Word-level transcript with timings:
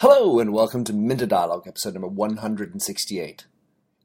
Hello 0.00 0.38
and 0.38 0.52
welcome 0.52 0.84
to 0.84 0.92
Minter 0.92 1.24
Dialogue, 1.24 1.66
episode 1.66 1.94
number 1.94 2.06
168. 2.06 3.46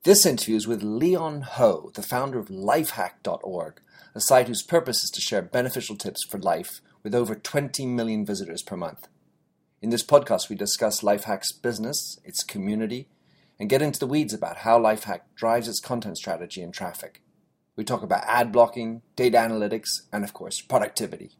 This 0.03 0.25
interview 0.25 0.55
is 0.55 0.65
with 0.65 0.81
Leon 0.81 1.41
Ho, 1.41 1.91
the 1.93 2.01
founder 2.01 2.39
of 2.39 2.47
lifehack.org, 2.47 3.81
a 4.15 4.21
site 4.21 4.47
whose 4.47 4.63
purpose 4.63 5.03
is 5.03 5.09
to 5.09 5.19
share 5.19 5.41
beneficial 5.41 5.97
tips 5.97 6.23
for 6.29 6.37
life 6.37 6.79
with 7.03 7.13
over 7.13 7.35
20 7.35 7.85
million 7.87 8.25
visitors 8.25 8.63
per 8.63 8.77
month. 8.77 9.09
In 9.81 9.89
this 9.89 10.01
podcast, 10.01 10.47
we 10.47 10.55
discuss 10.55 11.01
Lifehack's 11.01 11.51
business, 11.51 12.17
its 12.23 12.45
community, 12.45 13.09
and 13.59 13.69
get 13.69 13.81
into 13.81 13.99
the 13.99 14.07
weeds 14.07 14.33
about 14.33 14.59
how 14.59 14.79
Lifehack 14.79 15.23
drives 15.35 15.67
its 15.67 15.81
content 15.81 16.17
strategy 16.17 16.61
and 16.61 16.73
traffic. 16.73 17.21
We 17.75 17.83
talk 17.83 18.01
about 18.01 18.23
ad 18.27 18.53
blocking, 18.53 19.01
data 19.17 19.39
analytics, 19.39 19.89
and 20.13 20.23
of 20.23 20.33
course, 20.33 20.61
productivity. 20.61 21.31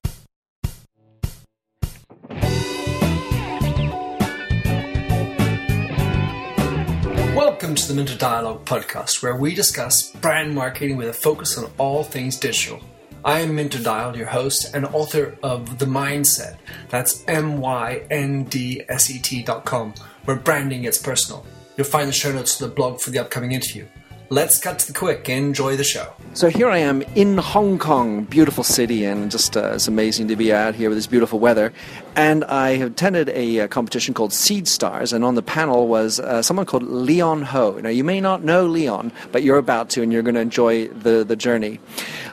Welcome 7.35 7.75
to 7.75 7.87
the 7.87 7.93
Minter 7.93 8.17
Dialogue 8.17 8.65
podcast, 8.65 9.23
where 9.23 9.37
we 9.37 9.55
discuss 9.55 10.11
brand 10.11 10.53
marketing 10.53 10.97
with 10.97 11.07
a 11.07 11.13
focus 11.13 11.57
on 11.57 11.71
all 11.77 12.03
things 12.03 12.37
digital. 12.37 12.81
I 13.23 13.39
am 13.39 13.55
Minter 13.55 13.81
Dial, 13.81 14.17
your 14.17 14.27
host 14.27 14.75
and 14.75 14.85
author 14.87 15.37
of 15.41 15.79
The 15.79 15.85
Mindset. 15.85 16.57
That's 16.89 17.23
M 17.29 17.61
Y 17.61 18.01
N 18.11 18.43
D 18.43 18.83
S 18.89 19.09
E 19.09 19.17
T 19.17 19.43
dot 19.43 19.63
com, 19.63 19.93
where 20.25 20.35
branding 20.35 20.81
gets 20.81 20.97
personal. 20.97 21.45
You'll 21.77 21.87
find 21.87 22.09
the 22.09 22.13
show 22.13 22.33
notes 22.33 22.57
to 22.57 22.67
the 22.67 22.73
blog 22.73 22.99
for 22.99 23.11
the 23.11 23.19
upcoming 23.19 23.53
interview. 23.53 23.87
Let's 24.31 24.57
cut 24.59 24.79
to 24.79 24.87
the 24.87 24.97
quick. 24.97 25.27
and 25.27 25.47
Enjoy 25.47 25.75
the 25.75 25.83
show. 25.83 26.13
So 26.35 26.47
here 26.47 26.69
I 26.69 26.77
am 26.77 27.01
in 27.15 27.37
Hong 27.37 27.77
Kong, 27.77 28.23
beautiful 28.23 28.63
city, 28.63 29.03
and 29.03 29.29
just 29.29 29.57
uh, 29.57 29.73
it's 29.73 29.89
amazing 29.89 30.29
to 30.29 30.37
be 30.37 30.53
out 30.53 30.73
here 30.73 30.87
with 30.87 30.97
this 30.97 31.05
beautiful 31.05 31.37
weather. 31.37 31.73
And 32.15 32.45
I 32.45 32.77
have 32.77 32.91
attended 32.91 33.27
a, 33.27 33.59
uh 33.59 33.67
competition 33.67 34.13
called 34.13 34.31
Seedstars, 34.31 35.11
and 35.11 35.25
on 35.25 35.35
the 35.35 35.41
panel 35.41 35.89
was 35.89 36.21
uh, 36.21 36.41
someone 36.41 36.65
called 36.65 36.83
Leon 36.83 37.41
Ho. 37.41 37.77
Now 37.81 37.89
you 37.89 38.05
may 38.05 38.21
not 38.21 38.41
know 38.41 38.65
Leon, 38.65 39.11
but 39.33 39.43
you're 39.43 39.57
about 39.57 39.89
to, 39.91 40.01
and 40.01 40.13
you're 40.13 40.21
going 40.21 40.35
to 40.35 40.41
enjoy 40.41 40.87
the 40.87 41.25
the 41.25 41.35
journey. 41.35 41.81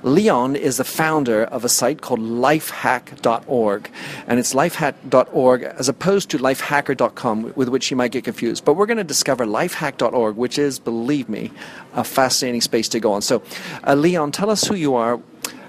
Leon 0.05 0.55
is 0.55 0.77
the 0.77 0.85
founder 0.85 1.43
of 1.45 1.65
a 1.65 1.69
site 1.69 2.01
called 2.01 2.21
lifehack.org, 2.21 3.91
and 4.29 4.39
it's 4.39 4.55
lifehack.org 4.55 5.63
as 5.65 5.89
opposed 5.89 6.31
to 6.31 6.39
lifehacker.com, 6.39 7.53
with 7.57 7.69
which 7.69 7.91
you 7.91 7.97
might 7.97 8.13
get 8.13 8.23
confused. 8.23 8.65
But 8.65 8.75
we're 8.75 8.87
going 8.87 8.99
to 8.99 9.05
discover 9.05 9.45
lifehack.org, 9.45 10.37
which 10.37 10.59
is, 10.59 10.79
believe 10.79 11.29
me, 11.29 11.51
a 11.95 12.05
fascinating 12.05 12.61
space 12.61 12.89
to 12.89 13.01
go 13.01 13.13
on. 13.13 13.23
So, 13.23 13.43
uh, 13.87 13.95
Leon, 13.95 14.33
tell 14.33 14.51
us 14.51 14.65
who 14.65 14.75
you 14.75 14.95
are, 14.95 15.21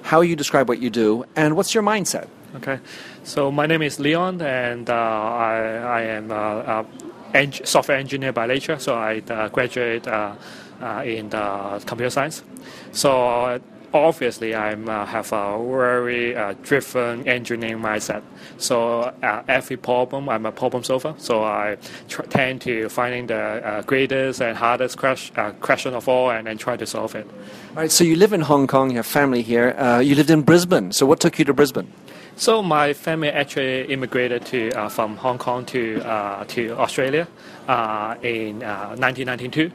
how 0.04 0.22
you 0.22 0.36
describe 0.36 0.68
what 0.68 0.80
you 0.80 0.90
do, 0.90 1.26
and 1.36 1.56
what's 1.56 1.74
your 1.74 1.84
mindset. 1.84 2.28
Okay, 2.56 2.80
so 3.24 3.52
my 3.52 3.68
name 3.68 3.84
is 3.84 4.00
Leon, 4.00 4.42
and 4.42 4.90
uh, 4.90 4.94
I, 4.94 5.78
I 5.78 6.02
am 6.02 6.32
a, 6.32 6.86
a 7.34 7.66
software 7.66 7.98
engineer 7.98 8.34
by 8.34 8.48
nature. 8.48 8.80
So 8.80 8.96
I 8.96 9.22
uh, 9.30 9.50
graduated 9.50 10.08
uh, 10.08 10.34
uh, 10.82 11.04
in 11.06 11.30
computer 11.30 12.10
science. 12.10 12.44
So 12.92 13.28
uh, 13.28 13.60
obviously, 13.94 14.54
I 14.56 14.74
uh, 14.74 15.06
have 15.06 15.32
a 15.34 15.58
very 15.58 16.36
uh, 16.36 16.54
driven 16.64 17.28
engineering 17.28 17.82
mindset. 17.82 18.24
So 18.58 19.02
uh, 19.24 19.44
every 19.48 19.78
problem, 19.78 20.30
I'm 20.30 20.46
a 20.46 20.52
problem 20.52 20.84
solver. 20.84 21.16
So 21.18 21.44
I 21.44 21.78
tr- 22.08 22.24
tend 22.24 22.62
to 22.62 22.90
finding 22.90 23.28
the 23.28 23.36
uh, 23.36 23.82
greatest 23.84 24.42
and 24.42 24.58
hardest 24.58 24.98
ques- 24.98 25.32
uh, 25.36 25.52
question 25.62 25.94
of 25.94 26.08
all, 26.08 26.32
and 26.32 26.48
then 26.48 26.58
try 26.58 26.78
to 26.78 26.86
solve 26.86 27.16
it. 27.16 27.28
All 27.72 27.76
right, 27.76 27.92
so 27.92 28.04
you 28.04 28.16
live 28.16 28.34
in 28.34 28.42
Hong 28.42 28.68
Kong, 28.68 28.92
you 28.92 28.98
have 28.98 29.06
family 29.06 29.42
here. 29.42 29.76
Uh, 29.78 30.00
you 30.00 30.16
lived 30.16 30.30
in 30.30 30.42
Brisbane. 30.42 30.92
So, 30.92 31.06
what 31.06 31.20
took 31.20 31.40
you 31.40 31.46
to 31.46 31.54
Brisbane? 31.54 31.92
So 32.40 32.64
my 32.64 32.94
family 32.94 33.28
actually 33.28 33.92
immigrated 33.92 34.46
to 34.46 34.72
uh, 34.72 34.88
from 34.88 35.18
Hong 35.18 35.38
Kong 35.38 35.66
to 35.66 36.00
uh, 36.08 36.46
to 36.56 36.72
Australia 36.80 37.28
uh, 37.68 38.16
in 38.24 38.64
uh, 38.64 38.96
1992. 38.96 39.72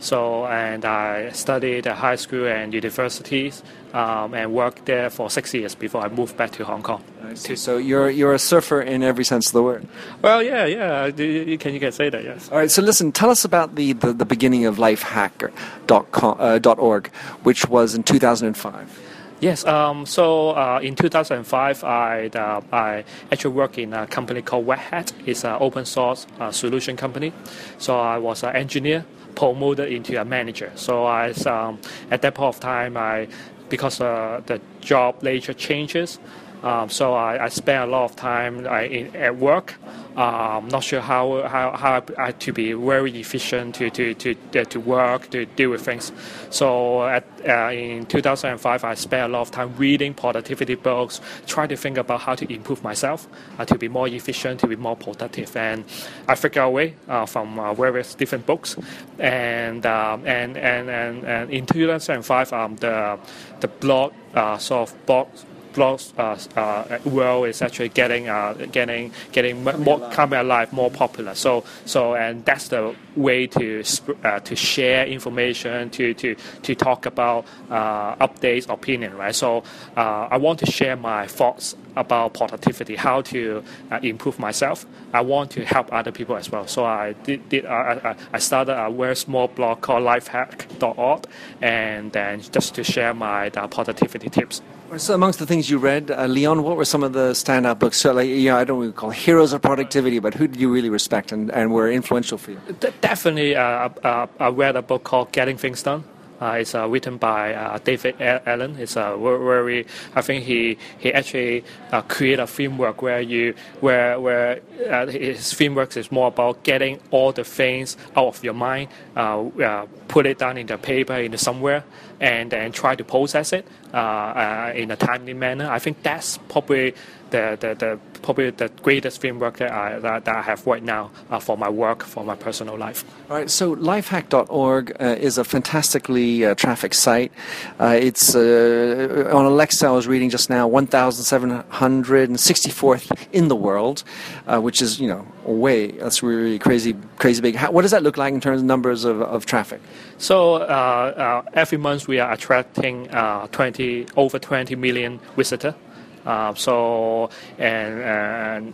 So 0.00 0.44
and 0.44 0.84
I 0.84 1.30
studied 1.30 1.86
at 1.86 1.96
high 1.96 2.16
school 2.16 2.46
and 2.46 2.74
universities 2.74 3.62
um, 3.94 4.34
and 4.34 4.52
worked 4.52 4.84
there 4.84 5.08
for 5.08 5.30
six 5.30 5.54
years 5.54 5.74
before 5.74 6.02
I 6.04 6.10
moved 6.10 6.36
back 6.36 6.50
to 6.52 6.64
Hong 6.64 6.82
Kong. 6.82 7.02
To- 7.44 7.56
So, 7.56 7.78
you're 7.78 8.10
you're 8.10 8.34
a 8.34 8.38
surfer 8.38 8.82
in 8.82 9.02
every 9.02 9.24
sense 9.24 9.46
of 9.46 9.52
the 9.54 9.62
word. 9.62 9.86
well, 10.20 10.42
yeah, 10.42 10.66
yeah. 10.66 11.06
you- 11.06 11.56
Can 11.56 11.72
you 11.72 11.80
can 11.80 11.92
say 11.92 12.10
that? 12.10 12.22
Yes. 12.22 12.50
All 12.52 12.58
right, 12.58 12.70
so 12.70 12.82
listen, 12.82 13.12
tell 13.12 13.30
us 13.30 13.46
about 13.46 13.76
the, 13.76 13.94
the, 13.94 14.12
the 14.12 14.26
beginning 14.26 14.66
of 14.66 14.76
lifehacker.com, 14.76 16.36
uh, 16.38 16.58
dot 16.58 16.78
.org, 16.78 17.08
which 17.44 17.66
was 17.66 17.94
in 17.94 18.02
2005. 18.02 19.00
Yes. 19.44 19.66
Um, 19.66 20.06
so 20.06 20.56
uh, 20.56 20.80
in 20.82 20.96
2005, 20.96 21.84
I 21.84 22.28
uh, 22.28 22.62
I 22.72 23.04
actually 23.30 23.52
worked 23.52 23.76
in 23.76 23.92
a 23.92 24.06
company 24.06 24.40
called 24.40 24.66
Red 24.66 24.78
Hat. 24.78 25.12
It's 25.26 25.44
an 25.44 25.58
open 25.60 25.84
source 25.84 26.26
uh, 26.40 26.50
solution 26.50 26.96
company. 26.96 27.30
So 27.76 28.00
I 28.00 28.16
was 28.16 28.42
an 28.42 28.56
engineer 28.56 29.04
promoted 29.34 29.92
into 29.92 30.18
a 30.18 30.24
manager. 30.24 30.72
So 30.76 31.04
I 31.04 31.32
um, 31.44 31.78
at 32.10 32.22
that 32.22 32.34
point 32.34 32.54
of 32.54 32.60
time, 32.60 32.96
I 32.96 33.28
because 33.68 34.00
uh, 34.00 34.40
the 34.46 34.62
job 34.80 35.22
nature 35.22 35.52
changes. 35.52 36.18
Um, 36.62 36.88
so 36.88 37.12
I, 37.12 37.44
I 37.44 37.48
spent 37.50 37.86
a 37.86 37.92
lot 37.92 38.04
of 38.06 38.16
time 38.16 38.66
I, 38.66 38.84
in, 38.84 39.14
at 39.14 39.36
work. 39.36 39.74
Um, 40.16 40.68
not 40.68 40.84
sure 40.84 41.00
how, 41.00 41.42
how, 41.48 41.72
how 41.72 42.02
I, 42.16 42.30
to 42.30 42.52
be 42.52 42.72
very 42.72 43.18
efficient 43.18 43.74
to, 43.76 43.90
to, 43.90 44.14
to, 44.14 44.36
uh, 44.54 44.64
to 44.64 44.78
work, 44.78 45.30
to 45.30 45.44
deal 45.44 45.70
with 45.70 45.84
things. 45.84 46.12
So 46.50 47.04
at, 47.04 47.24
uh, 47.48 47.70
in 47.72 48.06
2005, 48.06 48.84
I 48.84 48.94
spent 48.94 49.30
a 49.30 49.32
lot 49.32 49.40
of 49.40 49.50
time 49.50 49.74
reading 49.76 50.14
productivity 50.14 50.76
books, 50.76 51.20
trying 51.46 51.68
to 51.70 51.76
think 51.76 51.98
about 51.98 52.20
how 52.20 52.36
to 52.36 52.52
improve 52.52 52.84
myself, 52.84 53.26
uh, 53.58 53.64
to 53.64 53.76
be 53.76 53.88
more 53.88 54.06
efficient, 54.06 54.60
to 54.60 54.68
be 54.68 54.76
more 54.76 54.96
productive. 54.96 55.56
And 55.56 55.84
I 56.28 56.36
figured 56.36 56.64
a 56.64 56.70
way 56.70 56.94
uh, 57.08 57.26
from 57.26 57.58
uh, 57.58 57.74
various 57.74 58.14
different 58.14 58.46
books. 58.46 58.76
And, 59.18 59.84
um, 59.84 60.24
and, 60.26 60.56
and, 60.56 60.88
and, 60.90 61.24
and 61.24 61.50
in 61.50 61.66
2005, 61.66 62.52
um, 62.52 62.76
the, 62.76 63.18
the 63.58 63.68
blog 63.68 64.12
uh, 64.34 64.58
sort 64.58 64.90
of 64.90 65.06
blog 65.06 65.28
blog 65.74 66.00
uh, 66.18 66.36
uh, 66.56 66.98
world 67.04 67.48
is 67.48 67.60
actually 67.62 67.88
getting 67.90 68.28
uh, 68.28 68.54
getting 68.72 69.12
getting 69.32 69.66
m- 69.68 69.82
more 69.82 70.00
coming 70.10 70.38
alive, 70.38 70.72
more 70.72 70.90
popular. 70.90 71.34
So 71.34 71.64
so 71.84 72.14
and 72.14 72.44
that's 72.44 72.68
the 72.68 72.94
way 73.16 73.46
to 73.48 73.82
uh, 74.24 74.40
to 74.40 74.56
share 74.56 75.06
information, 75.06 75.90
to 75.90 76.14
to 76.14 76.34
to 76.62 76.74
talk 76.74 77.06
about 77.06 77.44
uh, 77.70 78.16
updates, 78.26 78.68
opinion, 78.68 79.16
right? 79.16 79.34
So 79.34 79.62
uh, 79.96 80.28
I 80.30 80.36
want 80.38 80.58
to 80.60 80.66
share 80.66 80.96
my 80.96 81.26
thoughts 81.26 81.76
about 81.96 82.34
productivity, 82.34 82.96
how 82.96 83.22
to 83.22 83.62
uh, 83.90 84.00
improve 84.02 84.38
myself. 84.38 84.84
I 85.12 85.20
want 85.20 85.52
to 85.52 85.64
help 85.64 85.92
other 85.92 86.10
people 86.10 86.36
as 86.36 86.50
well. 86.50 86.66
So 86.66 86.84
I 86.84 87.12
did, 87.24 87.48
did 87.48 87.66
I, 87.66 88.00
I- 88.04 88.16
I 88.32 88.38
started 88.38 88.72
a 88.76 88.90
very 88.90 89.14
small 89.16 89.46
blog 89.48 89.80
called 89.80 90.02
lifehack.org, 90.02 91.26
and 91.62 92.10
then 92.12 92.40
just 92.40 92.74
to 92.74 92.82
share 92.84 93.14
my 93.14 93.48
uh, 93.50 93.68
productivity 93.68 94.28
tips. 94.28 94.60
So, 94.96 95.12
amongst 95.12 95.40
the 95.40 95.46
things 95.46 95.68
you 95.68 95.78
read, 95.78 96.10
uh, 96.10 96.26
Leon, 96.26 96.62
what 96.62 96.76
were 96.76 96.84
some 96.84 97.02
of 97.02 97.12
the 97.12 97.32
standout 97.32 97.80
books? 97.80 97.98
So, 97.98 98.12
like, 98.12 98.28
you 98.28 98.50
know, 98.50 98.56
I 98.56 98.64
don't 98.64 98.78
really 98.78 98.92
call 98.92 99.10
heroes 99.10 99.52
of 99.52 99.60
productivity, 99.60 100.20
but 100.20 100.34
who 100.34 100.46
did 100.46 100.60
you 100.60 100.72
really 100.72 100.88
respect 100.88 101.32
and, 101.32 101.50
and 101.50 101.72
were 101.72 101.90
influential 101.90 102.38
for 102.38 102.52
you? 102.52 102.60
De- 102.78 102.92
definitely, 103.00 103.56
uh, 103.56 103.88
uh, 104.04 104.26
I 104.38 104.48
read 104.50 104.76
a 104.76 104.82
book 104.82 105.02
called 105.02 105.32
Getting 105.32 105.56
Things 105.56 105.82
Done. 105.82 106.04
Uh, 106.44 106.56
it's 106.60 106.74
uh, 106.74 106.86
written 106.86 107.16
by 107.16 107.54
uh, 107.54 107.78
David 107.78 108.20
Allen. 108.20 108.76
It's 108.78 108.96
a 108.96 109.16
ver- 109.16 109.38
very, 109.38 109.86
I 110.14 110.20
think 110.20 110.44
he 110.44 110.76
he 110.98 111.10
actually 111.10 111.64
uh, 111.90 112.02
created 112.02 112.40
a 112.40 112.46
framework 112.46 113.00
where 113.00 113.22
you 113.22 113.54
where 113.80 114.20
where 114.20 114.60
uh, 114.90 115.06
his 115.06 115.54
framework 115.54 115.96
is 115.96 116.12
more 116.12 116.28
about 116.28 116.62
getting 116.62 117.00
all 117.10 117.32
the 117.32 117.44
things 117.44 117.96
out 118.14 118.26
of 118.26 118.44
your 118.44 118.52
mind, 118.52 118.90
uh, 119.16 119.86
put 120.08 120.26
it 120.26 120.38
down 120.38 120.58
in 120.58 120.66
the 120.66 120.76
paper 120.76 121.14
into 121.14 121.38
somewhere, 121.38 121.82
and 122.20 122.50
then 122.50 122.72
try 122.72 122.94
to 122.94 123.04
process 123.04 123.54
it 123.54 123.66
in 123.94 124.90
a 124.90 124.96
timely 124.98 125.32
manner. 125.32 125.70
I 125.70 125.78
think 125.78 126.02
that's 126.02 126.36
probably 126.48 126.94
the, 127.34 127.58
the, 127.60 127.74
the 127.74 127.98
probably 128.22 128.48
the 128.50 128.68
greatest 128.82 129.20
framework 129.20 129.56
that 129.58 129.72
I, 129.72 129.98
that, 129.98 130.24
that 130.24 130.36
I 130.36 130.42
have 130.42 130.64
right 130.66 130.82
now 130.82 131.10
uh, 131.30 131.38
for 131.40 131.58
my 131.58 131.68
work, 131.68 132.02
for 132.02 132.24
my 132.24 132.36
personal 132.36 132.78
life. 132.78 133.04
All 133.28 133.36
right, 133.36 133.50
so 133.50 133.76
lifehack.org 133.76 134.96
uh, 135.00 135.04
is 135.18 135.36
a 135.38 135.44
fantastically 135.44 136.44
uh, 136.44 136.54
traffic 136.54 136.94
site. 136.94 137.32
Uh, 137.80 137.98
it's 138.00 138.34
uh, 138.34 139.30
on 139.32 139.44
Alexa, 139.44 139.86
I 139.86 139.90
was 139.90 140.06
reading 140.06 140.30
just 140.30 140.48
now, 140.48 140.68
1,764th 140.68 143.26
in 143.32 143.48
the 143.48 143.56
world, 143.56 144.04
uh, 144.46 144.60
which 144.60 144.80
is, 144.80 145.00
you 145.00 145.08
know, 145.08 145.26
way, 145.44 145.90
that's 145.90 146.22
really 146.22 146.58
crazy, 146.58 146.94
crazy 147.18 147.42
big. 147.42 147.56
How, 147.56 147.72
what 147.72 147.82
does 147.82 147.90
that 147.90 148.02
look 148.02 148.16
like 148.16 148.32
in 148.32 148.40
terms 148.40 148.60
of 148.60 148.66
numbers 148.66 149.04
of, 149.04 149.20
of 149.20 149.44
traffic? 149.44 149.82
So 150.18 150.54
uh, 150.54 150.56
uh, 150.56 151.42
every 151.54 151.78
month 151.78 152.06
we 152.08 152.18
are 152.20 152.32
attracting 152.32 153.10
uh, 153.10 153.48
20 153.48 154.06
over 154.16 154.38
20 154.38 154.76
million 154.76 155.18
visitors. 155.36 155.74
Uh, 156.24 156.54
so 156.54 157.28
and 157.58 158.00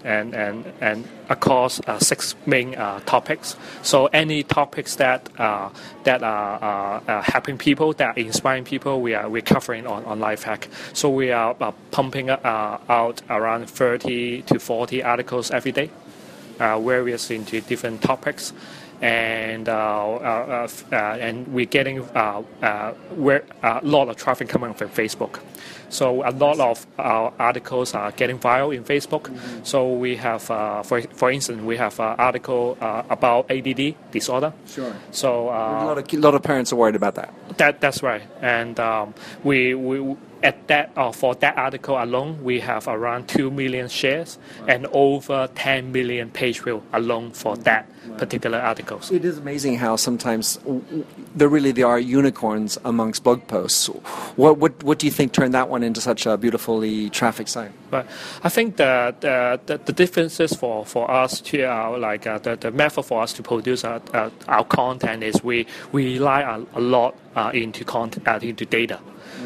and 0.04 0.34
and 0.34 0.64
and, 0.80 1.08
across 1.28 1.80
uh, 1.86 1.96
six 1.98 2.34
main 2.44 2.74
uh, 2.74 2.98
topics. 3.06 3.56
So 3.82 4.06
any 4.06 4.42
topics 4.42 4.96
that 4.96 5.28
that 6.04 6.22
are 6.22 7.22
helping 7.22 7.58
people, 7.58 7.92
that 7.94 8.16
are 8.16 8.20
inspiring 8.20 8.64
people, 8.64 9.00
we 9.00 9.14
are 9.14 9.28
we're 9.28 9.42
covering 9.42 9.86
on 9.86 10.04
on 10.04 10.18
Lifehack. 10.18 10.68
So 10.92 11.08
we 11.08 11.30
are 11.30 11.54
pumping 11.90 12.30
out 12.30 13.22
around 13.30 13.70
30 13.70 14.42
to 14.42 14.58
40 14.58 15.02
articles 15.02 15.50
every 15.50 15.72
day. 15.72 15.90
various 16.58 17.30
into 17.30 17.60
different 17.60 18.02
topics, 18.02 18.52
and 19.00 19.68
uh, 19.68 20.14
uh, 20.14 20.68
uh, 20.92 20.96
and 20.96 21.48
we're 21.48 21.66
getting 21.66 22.00
uh, 22.14 22.42
uh, 22.62 22.92
where, 23.14 23.44
a 23.62 23.80
lot 23.82 24.08
of 24.08 24.16
traffic 24.16 24.48
coming 24.48 24.74
from 24.74 24.88
Facebook. 24.90 25.40
So 25.88 26.22
a 26.26 26.30
lot 26.30 26.60
of 26.60 26.86
our 26.98 27.32
articles 27.38 27.94
are 27.94 28.12
getting 28.12 28.38
viral 28.38 28.74
in 28.74 28.84
Facebook. 28.84 29.22
Mm-hmm. 29.22 29.64
So 29.64 29.92
we 29.92 30.16
have, 30.16 30.50
uh, 30.50 30.82
for 30.82 31.02
for 31.02 31.30
instance, 31.30 31.62
we 31.62 31.76
have 31.76 31.98
an 31.98 32.14
article 32.18 32.78
uh, 32.80 33.02
about 33.10 33.50
ADD 33.50 33.94
disorder. 34.12 34.52
Sure. 34.66 34.94
So 35.10 35.48
uh, 35.48 35.52
a 35.52 35.86
lot 35.86 35.98
of 35.98 36.12
a 36.12 36.16
lot 36.16 36.34
of 36.34 36.42
parents 36.42 36.72
are 36.72 36.76
worried 36.76 36.96
about 36.96 37.16
that. 37.16 37.34
That 37.58 37.80
that's 37.80 38.02
right, 38.02 38.22
and 38.40 38.78
um, 38.78 39.14
we 39.42 39.74
we 39.74 40.16
at 40.42 40.68
that 40.68 40.92
uh, 40.96 41.12
for 41.12 41.34
that 41.36 41.56
article 41.56 42.02
alone, 42.02 42.42
we 42.42 42.60
have 42.60 42.88
around 42.88 43.28
two 43.28 43.50
million 43.50 43.88
shares 43.88 44.38
right. 44.60 44.70
and 44.70 44.86
over 44.92 45.48
10 45.54 45.92
million 45.92 46.30
page 46.30 46.62
view 46.62 46.82
alone 46.92 47.30
for 47.30 47.56
that 47.58 47.88
right. 48.06 48.18
particular 48.18 48.58
articles. 48.58 49.10
It 49.10 49.24
is 49.24 49.38
amazing 49.38 49.76
how 49.78 49.96
sometimes 49.96 50.58
there 51.34 51.48
really 51.48 51.72
there 51.72 51.86
are 51.86 51.98
unicorns 51.98 52.78
amongst 52.84 53.22
blog 53.22 53.46
posts. 53.48 53.86
What 54.36 54.58
what 54.58 54.82
what 54.82 54.98
do 54.98 55.06
you 55.06 55.12
think 55.12 55.32
turned 55.32 55.54
that 55.54 55.68
one 55.68 55.82
into 55.82 56.00
such 56.00 56.26
a 56.26 56.36
beautifully 56.36 57.10
trafficked 57.10 57.50
site? 57.50 57.72
But 57.90 58.06
I 58.42 58.48
think 58.48 58.76
the 58.76 59.14
the, 59.20 59.60
the, 59.66 59.78
the 59.78 59.92
differences 59.92 60.54
for, 60.54 60.86
for 60.86 61.10
us 61.10 61.40
to 61.42 61.64
our 61.64 61.98
like 61.98 62.26
uh, 62.26 62.38
the, 62.38 62.56
the 62.56 62.70
method 62.70 63.02
for 63.02 63.22
us 63.22 63.32
to 63.34 63.42
produce 63.42 63.84
our, 63.84 64.00
uh, 64.14 64.30
our 64.48 64.64
content 64.64 65.22
is 65.22 65.42
we 65.44 65.66
we 65.92 66.14
rely 66.14 66.40
a, 66.40 66.78
a 66.78 66.80
lot 66.80 67.14
uh, 67.36 67.50
into 67.52 67.84
content 67.84 68.26
uh, 68.26 68.38
into 68.42 68.64
data. 68.64 69.00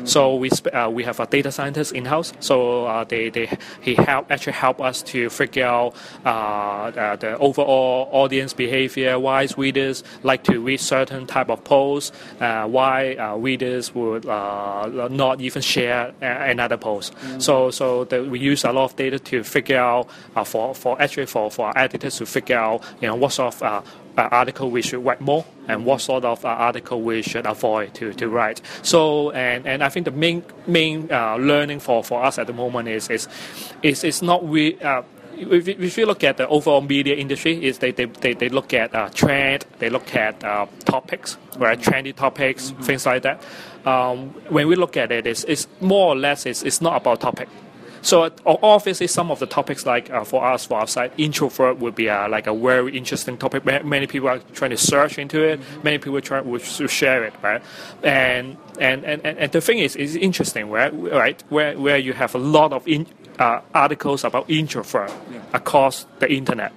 So 0.05 0.37
we 0.37 0.51
uh, 0.73 0.91
we 0.91 1.05
have 1.05 1.21
a 1.21 1.27
data 1.27 1.51
scientist 1.51 1.93
in 1.93 2.05
house. 2.05 2.33
So 2.41 2.87
uh, 2.87 3.05
they, 3.05 3.31
they 3.31 3.49
he 3.81 3.95
help 3.95 4.31
actually 4.31 4.55
help 4.55 4.81
us 4.81 5.03
to 5.03 5.31
figure 5.31 5.67
out 5.67 5.95
uh, 6.25 7.17
the 7.17 7.39
overall 7.39 8.09
audience 8.13 8.53
behavior. 8.53 9.19
Why 9.19 9.49
readers 9.57 10.05
like 10.23 10.45
to 10.45 10.61
read 10.61 10.81
certain 10.81 11.27
type 11.27 11.51
of 11.51 11.65
posts? 11.65 12.13
Uh, 12.41 12.67
why 12.67 13.15
uh, 13.15 13.37
readers 13.37 13.95
would 13.95 14.27
uh, 14.27 15.09
not 15.11 15.41
even 15.41 15.63
share 15.63 16.13
another 16.21 16.77
post? 16.77 17.15
Mm-hmm. 17.15 17.41
So 17.41 17.71
so 17.71 18.05
the, 18.05 18.25
we 18.25 18.39
use 18.39 18.65
a 18.65 18.73
lot 18.73 18.85
of 18.85 18.97
data 18.97 19.19
to 19.19 19.43
figure 19.43 19.79
out 19.79 20.09
for 20.45 20.75
for 20.75 21.01
actually 21.01 21.27
for 21.27 21.51
for 21.51 21.67
our 21.67 21.79
editors 21.79 22.17
to 22.19 22.27
figure 22.27 22.59
out 22.59 22.83
you 23.01 23.09
know 23.09 23.15
what 23.15 23.33
sort 23.33 23.55
of 23.55 23.63
uh, 23.63 23.83
article 24.23 24.71
we 24.71 24.83
should 24.83 25.05
write 25.05 25.21
more 25.21 25.45
and 25.69 25.85
what 25.85 26.01
sort 26.01 26.25
of 26.25 26.45
uh, 26.45 26.49
article 26.49 27.03
we 27.03 27.23
should 27.23 27.47
avoid 27.47 27.95
to, 27.95 28.13
to 28.15 28.29
write. 28.29 28.61
So 28.83 29.31
and, 29.31 29.67
and 29.67 29.83
I 29.83 29.89
think 29.89 30.05
the 30.05 30.13
main 30.13 30.45
main 30.67 31.11
uh, 31.11 31.37
learning 31.37 31.81
for, 31.81 32.05
for 32.05 32.25
us 32.25 32.39
at 32.39 32.47
the 32.47 32.53
moment 32.53 32.89
is 32.89 33.09
is 33.11 33.29
is, 33.83 34.05
is 34.05 34.23
not 34.23 34.45
we. 34.45 34.81
Uh, 34.81 35.03
if, 35.37 35.69
if 35.69 35.99
you 35.99 36.07
look 36.07 36.23
at 36.23 36.37
the 36.37 36.47
overall 36.47 36.81
media 36.81 37.17
industry, 37.17 37.65
is 37.65 37.79
they, 37.79 37.91
they, 37.91 38.05
they, 38.05 38.35
they 38.35 38.49
look 38.49 38.73
at 38.73 38.95
uh, 38.95 39.09
trend, 39.09 39.67
they 39.81 39.91
look 39.91 40.15
at 40.15 40.43
uh, 40.45 40.67
topics, 40.85 41.37
right? 41.57 41.79
Trendy 41.79 42.15
topics, 42.15 42.71
mm-hmm. 42.71 42.83
things 42.83 43.05
like 43.05 43.23
that. 43.23 43.43
Um, 43.85 44.29
when 44.49 44.69
we 44.69 44.77
look 44.77 44.97
at 44.97 45.11
it, 45.11 45.27
it's, 45.27 45.45
it's 45.45 45.67
more 45.81 46.13
or 46.13 46.17
less 46.17 46.47
it's, 46.47 46.63
it's 46.63 46.81
not 46.81 46.97
about 46.97 47.21
topic. 47.21 47.49
So 48.05 48.31
obviously, 48.45 49.07
some 49.07 49.31
of 49.31 49.39
the 49.39 49.47
topics 49.47 49.87
like 49.87 50.11
uh, 50.11 50.25
for 50.25 50.45
us, 50.45 50.67
for 50.67 50.79
our 50.79 50.87
side, 50.87 51.13
introvert 51.17 51.79
would 51.79 51.95
be 51.95 52.11
uh, 52.11 52.29
like 52.29 52.47
a 52.47 52.55
very 52.55 52.95
interesting 52.97 53.39
topic. 53.39 53.65
Many 53.65 54.07
people 54.07 54.29
are 54.29 54.41
trying 54.53 54.73
to 54.73 54.77
search 54.77 55.19
into 55.19 55.43
it. 55.43 55.59
Many 55.83 55.97
people 55.97 56.21
try 56.21 56.43
to 56.43 56.89
share 56.89 57.25
it, 57.25 57.33
right? 57.43 57.63
And 58.03 58.59
and, 58.79 59.05
and, 59.05 59.25
and 59.25 59.51
the 59.51 59.61
thing 59.63 59.79
is, 59.79 59.97
it's 59.97 60.17
interesting, 60.17 60.69
right? 60.69 60.93
Right, 60.93 61.43
where 61.49 61.79
where 61.79 61.97
you 61.97 62.13
have 62.13 62.35
a 62.35 62.39
lot 62.39 62.75
of 62.75 62.87
in, 62.87 63.07
uh, 63.39 63.61
articles 63.75 64.23
about 64.23 64.51
introvert 64.51 65.11
yeah. 65.33 65.41
across 65.55 66.07
the 66.19 66.31
internet 66.31 66.73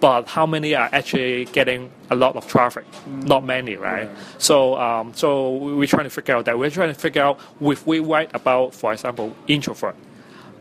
but 0.00 0.28
how 0.28 0.46
many 0.46 0.74
are 0.74 0.88
actually 0.92 1.46
getting 1.46 1.90
a 2.10 2.14
lot 2.14 2.36
of 2.36 2.46
traffic? 2.46 2.84
Mm. 3.08 3.26
Not 3.26 3.44
many, 3.44 3.76
right? 3.76 4.04
Yeah. 4.04 4.16
So, 4.38 4.76
um, 4.76 5.14
so 5.14 5.56
we're 5.56 5.86
trying 5.86 6.04
to 6.04 6.10
figure 6.10 6.36
out 6.36 6.44
that. 6.44 6.58
We're 6.58 6.70
trying 6.70 6.92
to 6.92 7.00
figure 7.00 7.22
out 7.22 7.40
if 7.60 7.86
we 7.86 8.00
write 8.00 8.30
about, 8.34 8.74
for 8.74 8.92
example, 8.92 9.34
introvert, 9.46 9.96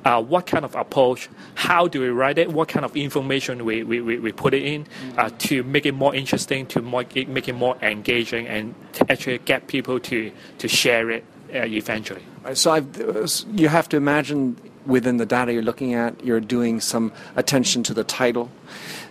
uh, 0.05 0.21
what 0.21 0.45
kind 0.45 0.63
of 0.63 0.75
approach, 0.75 1.27
how 1.55 1.87
do 1.87 1.99
we 1.99 2.09
write 2.09 2.37
it, 2.37 2.51
what 2.51 2.67
kind 2.69 2.85
of 2.85 2.95
information 2.95 3.65
we, 3.65 3.83
we, 3.83 3.99
we 3.99 4.31
put 4.31 4.53
it 4.53 4.63
in 4.63 4.85
uh, 5.17 5.29
to 5.39 5.63
make 5.63 5.85
it 5.85 5.93
more 5.93 6.13
interesting, 6.13 6.65
to 6.67 6.81
make 6.81 7.17
it, 7.17 7.53
more 7.53 7.75
engaging, 7.81 8.47
and 8.47 8.75
to 8.93 9.11
actually 9.11 9.39
get 9.39 9.67
people 9.67 9.99
to, 9.99 10.31
to 10.59 10.67
share 10.67 11.09
it 11.09 11.23
uh, 11.53 11.65
eventually. 11.65 12.23
So 12.53 12.71
I've, 12.71 12.87
you 13.53 13.67
have 13.67 13.89
to 13.89 13.97
imagine 13.97 14.55
within 14.85 15.17
the 15.17 15.25
data 15.25 15.51
you're 15.51 15.63
looking 15.63 15.95
at, 15.95 16.23
you're 16.23 16.39
doing 16.39 16.79
some 16.79 17.11
attention 17.35 17.81
to 17.83 17.93
the 17.93 18.03
title 18.03 18.51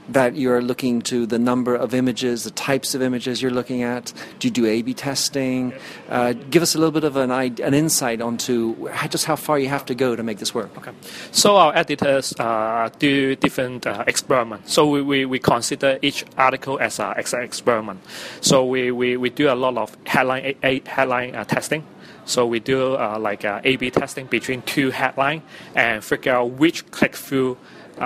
that 0.08 0.36
you're 0.36 0.62
looking 0.62 1.00
to 1.02 1.26
the 1.26 1.38
number 1.38 1.74
of 1.74 1.94
images, 1.94 2.44
the 2.44 2.50
types 2.50 2.94
of 2.94 3.02
images 3.02 3.40
you're 3.40 3.50
looking 3.50 3.82
at? 3.82 4.12
Do 4.38 4.48
you 4.48 4.52
do 4.52 4.66
A/B 4.66 4.94
testing? 4.94 5.72
Uh, 6.08 6.32
give 6.32 6.62
us 6.62 6.74
a 6.74 6.78
little 6.78 6.92
bit 6.92 7.04
of 7.04 7.16
an, 7.16 7.30
an 7.30 7.74
insight 7.74 8.20
onto 8.20 8.88
just 9.08 9.24
how 9.24 9.36
far 9.36 9.58
you 9.58 9.68
have 9.68 9.84
to 9.86 9.94
go 9.94 10.14
to 10.16 10.22
make 10.22 10.38
this 10.38 10.54
work. 10.54 10.76
Okay. 10.78 10.92
So 11.32 11.56
our 11.56 11.74
editors 11.76 12.34
uh, 12.38 12.90
do 12.98 13.36
different 13.36 13.86
uh, 13.86 14.04
experiments. 14.06 14.72
So 14.72 14.88
we, 14.88 15.02
we, 15.02 15.24
we, 15.24 15.38
consider 15.38 15.98
each 16.00 16.24
article 16.38 16.78
as 16.80 16.98
an 16.98 17.14
experiment. 17.42 18.00
So 18.40 18.64
we, 18.64 18.90
we, 18.90 19.16
we 19.16 19.30
do 19.30 19.52
a 19.52 19.54
lot 19.54 19.76
of 19.76 19.96
headline 20.06 20.44
a, 20.44 20.56
a 20.62 20.82
headline 20.88 21.34
uh, 21.34 21.44
testing. 21.44 21.86
So 22.26 22.46
we 22.46 22.60
do 22.60 22.96
uh, 22.96 23.18
like 23.18 23.44
uh, 23.44 23.60
A/B 23.64 23.90
testing 23.90 24.26
between 24.26 24.62
two 24.62 24.90
headline 24.90 25.42
and 25.74 26.02
figure 26.02 26.32
out 26.32 26.52
which 26.52 26.90
click 26.90 27.14
through, 27.14 27.58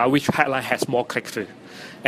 which 0.07 0.27
headline 0.27 0.65
has 0.65 0.89
more 0.89 1.05
click 1.05 1.27
through 1.27 1.47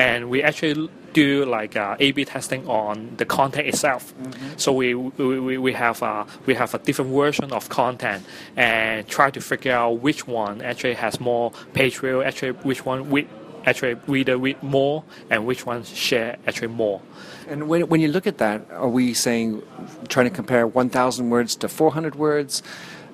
and 0.01 0.31
we 0.31 0.43
actually 0.43 0.89
do 1.13 1.45
like 1.45 1.77
uh, 1.77 1.97
A/B 2.07 2.25
testing 2.25 2.67
on 2.69 2.95
the 3.21 3.27
content 3.27 3.67
itself. 3.67 4.03
Mm-hmm. 4.15 4.57
So 4.57 4.73
we, 4.73 4.95
we, 4.95 5.59
we 5.59 5.73
have 5.75 6.01
a, 6.03 6.27
we 6.47 6.55
have 6.55 6.73
a 6.75 6.79
different 6.79 7.11
version 7.13 7.53
of 7.53 7.69
content 7.69 8.25
and 8.57 9.07
try 9.09 9.29
to 9.31 9.41
figure 9.41 9.73
out 9.73 10.01
which 10.07 10.27
one 10.27 10.63
actually 10.63 10.95
has 10.95 11.21
more 11.21 11.53
page 11.75 11.99
view, 11.99 12.23
actually 12.23 12.53
which 12.69 12.87
one 12.87 13.11
we 13.11 13.29
actually 13.67 13.95
reader 14.07 14.39
read 14.39 14.63
more, 14.63 15.05
and 15.29 15.47
which 15.47 15.67
ones 15.67 15.91
share 15.91 16.39
actually 16.47 16.69
more. 16.69 17.03
And 17.47 17.69
when, 17.69 17.89
when 17.89 18.01
you 18.01 18.09
look 18.09 18.27
at 18.27 18.39
that, 18.39 18.71
are 18.71 18.89
we 18.89 19.13
saying 19.13 19.63
trying 20.09 20.29
to 20.31 20.35
compare 20.35 20.67
1,000 20.67 21.29
words 21.29 21.57
to 21.57 21.69
400 21.69 22.15
words? 22.15 22.63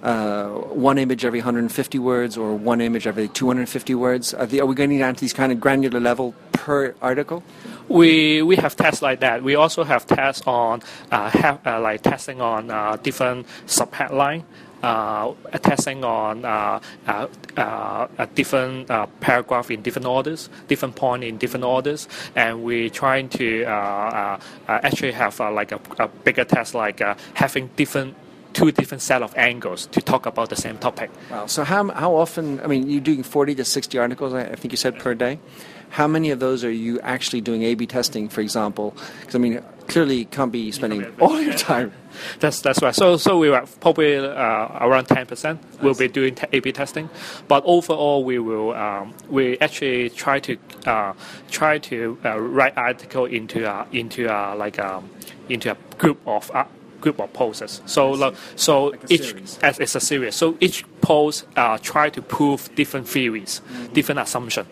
Uh, 0.06 0.50
one 0.70 0.99
image 0.99 1.25
every 1.25 1.41
150 1.41 1.99
words 1.99 2.37
or 2.37 2.55
one 2.55 2.81
image 2.81 3.06
every 3.06 3.26
250 3.26 3.94
words? 3.97 4.32
Are, 4.32 4.44
are 4.44 4.67
we 4.67 4.75
going 4.75 4.97
down 4.99 5.17
to 5.17 5.20
these 5.20 5.32
kind 5.32 5.50
of 5.50 5.61
granular 5.61 5.99
level 5.99 6.32
per 6.53 6.94
article? 7.03 7.43
We 7.88 8.41
we 8.43 8.56
have 8.56 8.76
tests 8.76 9.03
like 9.03 9.20
that. 9.20 9.42
We 9.42 9.57
also 9.57 9.83
have 9.83 10.07
tests 10.07 10.42
on 10.47 10.83
uh, 11.11 11.30
have, 11.30 11.66
uh, 11.66 11.80
like 11.80 12.02
testing 12.02 12.40
on 12.40 12.71
uh, 12.71 12.97
different 13.02 13.47
subheadline. 13.66 14.45
Uh, 14.83 15.33
testing 15.62 16.04
on 16.04 16.45
uh, 16.45 16.78
uh, 17.09 17.26
uh 17.57 18.07
a 18.19 18.26
different 18.35 18.88
uh, 18.90 19.07
paragraph 19.21 19.71
in 19.71 19.83
different 19.83 20.07
orders, 20.07 20.49
different 20.69 20.95
point 20.95 21.25
in 21.25 21.38
different 21.38 21.64
orders, 21.64 22.07
and 22.37 22.62
we're 22.62 22.90
trying 22.90 23.28
to 23.28 23.64
actually 24.69 25.12
have 25.12 25.40
like 25.40 25.73
a, 25.73 25.80
a, 25.99 26.07
bigger 26.07 26.45
test 26.45 26.75
like 26.75 27.00
having 27.35 27.69
different 27.75 28.14
two 28.56 28.72
different 28.72 29.02
set 29.02 29.22
of 29.22 29.36
angles 29.36 29.84
to 29.88 30.00
talk 30.00 30.25
about 30.25 30.48
the 30.48 30.56
same 30.56 30.78
topic. 30.78 31.10
Wow. 31.30 31.46
So 31.46 31.62
how, 31.62 31.90
how 31.90 32.16
often, 32.16 32.58
I 32.60 32.66
mean, 32.66 32.88
you're 32.88 33.02
doing 33.02 33.22
40 33.22 33.54
to 33.56 33.64
60 33.66 33.98
articles, 33.98 34.32
I 34.32 34.54
think 34.54 34.72
you 34.72 34.78
said, 34.78 34.98
per 34.98 35.14
day. 35.14 35.38
How 35.90 36.08
many 36.08 36.30
of 36.30 36.40
those 36.40 36.64
are 36.64 36.70
you 36.70 36.98
actually 37.00 37.42
doing 37.42 37.62
A-B 37.62 37.86
testing, 37.86 38.30
for 38.30 38.40
example? 38.40 38.96
Because, 39.20 39.34
I 39.34 39.38
mean, 39.38 39.62
clearly 39.88 40.16
you 40.16 40.25
can't 40.25 40.50
be 40.50 40.72
spending 40.72 41.04
all 41.20 41.40
your 41.40 41.52
time. 41.52 41.92
That's 42.40 42.62
that's 42.62 42.80
right. 42.80 42.94
So 42.94 43.18
so 43.18 43.36
we 43.36 43.50
are 43.50 43.66
probably 43.80 44.16
uh, 44.16 44.86
around 44.86 45.04
ten 45.04 45.26
percent. 45.26 45.62
We'll 45.82 45.92
be 45.92 46.08
doing 46.08 46.34
t- 46.34 46.46
A/B 46.50 46.72
testing, 46.72 47.10
but 47.46 47.62
overall 47.66 48.25
we 48.25 48.38
will 48.38 48.72
um, 48.72 49.12
we 49.28 49.58
actually 49.58 50.08
try 50.08 50.40
to 50.40 50.56
uh, 50.86 51.12
try 51.50 51.76
to 51.90 52.16
uh, 52.25 52.40
write 52.40 52.72
article 52.78 53.26
into 53.26 53.70
uh, 53.70 53.84
into 53.92 54.34
uh, 54.34 54.56
like 54.56 54.78
um, 54.78 55.10
into 55.50 55.72
a 55.72 55.76
group 55.98 56.18
of 56.26 56.50
uh, 56.54 56.64
group 57.00 57.21
of 57.21 57.33
poses. 57.33 57.83
So, 57.87 58.11
like, 58.11 58.35
so 58.57 58.87
like 58.87 59.11
each 59.11 59.35
as 59.62 59.79
it's 59.79 59.95
a 59.95 60.00
series. 60.00 60.35
So 60.35 60.57
each 60.61 60.85
pose 61.00 61.45
uh, 61.57 61.79
try 61.79 62.11
to 62.11 62.23
prove 62.23 62.75
different 62.75 63.09
theories, 63.09 63.61
mm-hmm. 63.61 63.93
different 63.93 64.21
assumption, 64.21 64.67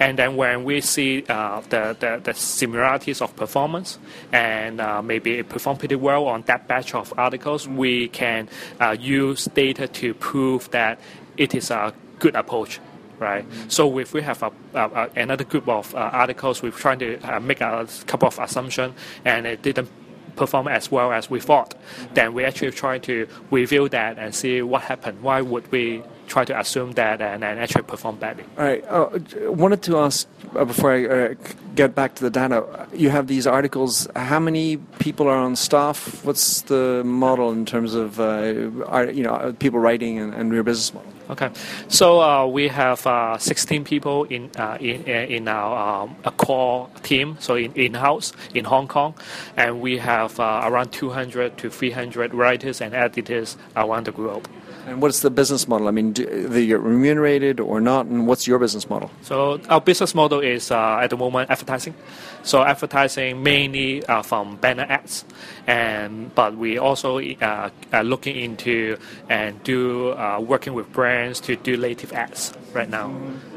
and 0.00 0.18
then 0.18 0.36
when 0.36 0.64
we 0.64 0.80
see 0.80 1.24
uh, 1.28 1.60
the, 1.68 1.96
the, 1.98 2.20
the 2.22 2.34
similarities 2.34 3.20
of 3.20 3.34
performance 3.36 3.98
and 4.32 4.80
uh, 4.80 5.02
maybe 5.02 5.38
it 5.38 5.48
performed 5.48 5.80
pretty 5.80 5.96
well 5.96 6.26
on 6.26 6.42
that 6.42 6.68
batch 6.68 6.94
of 6.94 7.12
articles, 7.18 7.66
mm-hmm. 7.66 7.76
we 7.76 8.08
can 8.08 8.48
uh, 8.80 8.96
use 8.98 9.46
data 9.46 9.88
to 9.88 10.14
prove 10.14 10.70
that 10.70 11.00
it 11.36 11.54
is 11.54 11.70
a 11.70 11.92
good 12.18 12.36
approach 12.36 12.80
right? 13.18 13.48
Mm-hmm. 13.48 13.68
So 13.68 13.98
if 13.98 14.14
we 14.14 14.22
have 14.22 14.44
a, 14.44 14.52
a, 14.74 15.10
another 15.16 15.42
group 15.42 15.68
of 15.68 15.92
uh, 15.92 15.98
articles, 15.98 16.62
we're 16.62 16.70
trying 16.70 17.00
to 17.00 17.18
uh, 17.18 17.40
make 17.40 17.60
a 17.60 17.88
couple 18.06 18.28
of 18.28 18.38
assumptions, 18.38 18.94
and 19.24 19.44
it 19.44 19.60
didn't 19.62 19.88
perform 20.38 20.68
as 20.68 20.90
well 20.90 21.12
as 21.12 21.28
we 21.28 21.40
thought, 21.40 21.74
then 22.14 22.32
we 22.32 22.44
actually 22.44 22.70
try 22.70 22.98
to 22.98 23.26
review 23.50 23.88
that 23.90 24.18
and 24.18 24.34
see 24.34 24.62
what 24.62 24.82
happened. 24.82 25.22
Why 25.22 25.42
would 25.42 25.70
we 25.70 26.02
try 26.28 26.44
to 26.44 26.58
assume 26.58 26.92
that 26.92 27.20
and, 27.20 27.42
and 27.42 27.58
actually 27.58 27.82
perform 27.82 28.16
badly? 28.16 28.44
All 28.56 28.64
right. 28.64 28.84
Uh, 28.88 29.08
wanted 29.52 29.82
to 29.82 29.98
ask 29.98 30.28
uh, 30.54 30.64
before 30.64 30.92
I 30.92 31.06
uh, 31.06 31.34
get 31.74 31.94
back 31.94 32.14
to 32.16 32.22
the 32.24 32.30
data. 32.30 32.88
You 32.94 33.10
have 33.10 33.26
these 33.26 33.46
articles. 33.46 34.08
How 34.14 34.40
many 34.40 34.76
people 34.98 35.26
are 35.26 35.36
on 35.36 35.56
staff? 35.56 36.24
What's 36.24 36.62
the 36.62 37.02
model 37.04 37.50
in 37.52 37.66
terms 37.66 37.94
of 37.94 38.20
uh, 38.20 38.86
are, 38.86 39.10
you 39.10 39.24
know 39.24 39.54
people 39.58 39.80
writing 39.80 40.18
and, 40.18 40.34
and 40.34 40.52
your 40.52 40.62
business 40.62 40.94
model? 40.94 41.12
Okay, 41.30 41.50
so 41.88 42.22
uh, 42.22 42.46
we 42.46 42.68
have 42.68 43.06
uh, 43.06 43.36
16 43.36 43.84
people 43.84 44.24
in 44.24 44.50
uh, 44.56 44.78
in, 44.80 45.04
in 45.04 45.46
our 45.46 46.04
um, 46.04 46.16
core 46.38 46.88
team, 47.02 47.36
so 47.38 47.54
in 47.54 47.70
in 47.74 47.92
house 47.92 48.32
in 48.54 48.64
Hong 48.64 48.88
Kong, 48.88 49.14
and 49.54 49.82
we 49.82 49.98
have 49.98 50.40
uh, 50.40 50.62
around 50.64 50.90
200 50.90 51.58
to 51.58 51.68
300 51.68 52.32
writers 52.32 52.80
and 52.80 52.94
editors 52.94 53.58
around 53.76 54.06
the 54.06 54.12
globe. 54.12 54.48
And 54.88 55.02
what's 55.02 55.20
the 55.20 55.30
business 55.30 55.68
model? 55.68 55.88
I 55.88 55.90
mean, 55.90 56.12
do 56.12 56.48
they 56.48 56.66
get 56.66 56.80
remunerated 56.80 57.60
or 57.60 57.80
not? 57.80 58.06
And 58.06 58.26
what's 58.26 58.46
your 58.46 58.58
business 58.58 58.88
model? 58.88 59.10
So 59.22 59.60
our 59.68 59.80
business 59.80 60.14
model 60.14 60.40
is 60.40 60.70
uh, 60.70 61.00
at 61.02 61.10
the 61.10 61.16
moment 61.16 61.50
advertising. 61.50 61.94
So 62.42 62.62
advertising 62.62 63.42
mainly 63.42 64.04
uh, 64.06 64.22
from 64.22 64.56
banner 64.56 64.86
ads, 64.88 65.24
and 65.66 66.34
but 66.34 66.56
we 66.56 66.78
also 66.78 67.18
uh, 67.20 67.70
are 67.92 68.04
looking 68.04 68.36
into 68.36 68.96
and 69.28 69.62
do 69.64 70.12
uh, 70.12 70.40
working 70.40 70.72
with 70.72 70.90
brands 70.92 71.40
to 71.40 71.56
do 71.56 71.76
native 71.76 72.12
ads 72.12 72.54
right 72.72 72.88
now, 72.88 73.14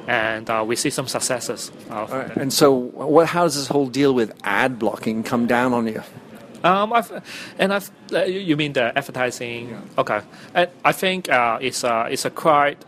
and 0.07 0.49
uh, 0.49 0.63
we 0.67 0.75
see 0.75 0.89
some 0.89 1.07
successes. 1.07 1.71
Right. 1.89 2.35
And 2.35 2.51
so, 2.51 2.73
what? 2.73 3.27
How 3.27 3.43
does 3.43 3.55
this 3.55 3.67
whole 3.67 3.87
deal 3.87 4.13
with 4.13 4.33
ad 4.43 4.79
blocking 4.79 5.23
come 5.23 5.47
down 5.47 5.73
on 5.73 5.87
you? 5.87 6.03
Um, 6.63 6.93
I've, 6.93 7.11
and 7.57 7.73
I've, 7.73 7.91
uh, 8.13 8.23
you 8.23 8.55
mean 8.55 8.73
the 8.73 8.95
advertising? 8.97 9.69
Yeah. 9.69 9.79
Okay, 9.97 10.21
and 10.53 10.69
I 10.85 10.91
think 10.91 11.29
uh, 11.29 11.57
it's 11.61 11.83
a 11.83 12.07
it's 12.09 12.25
a 12.25 12.29
quite 12.29 12.83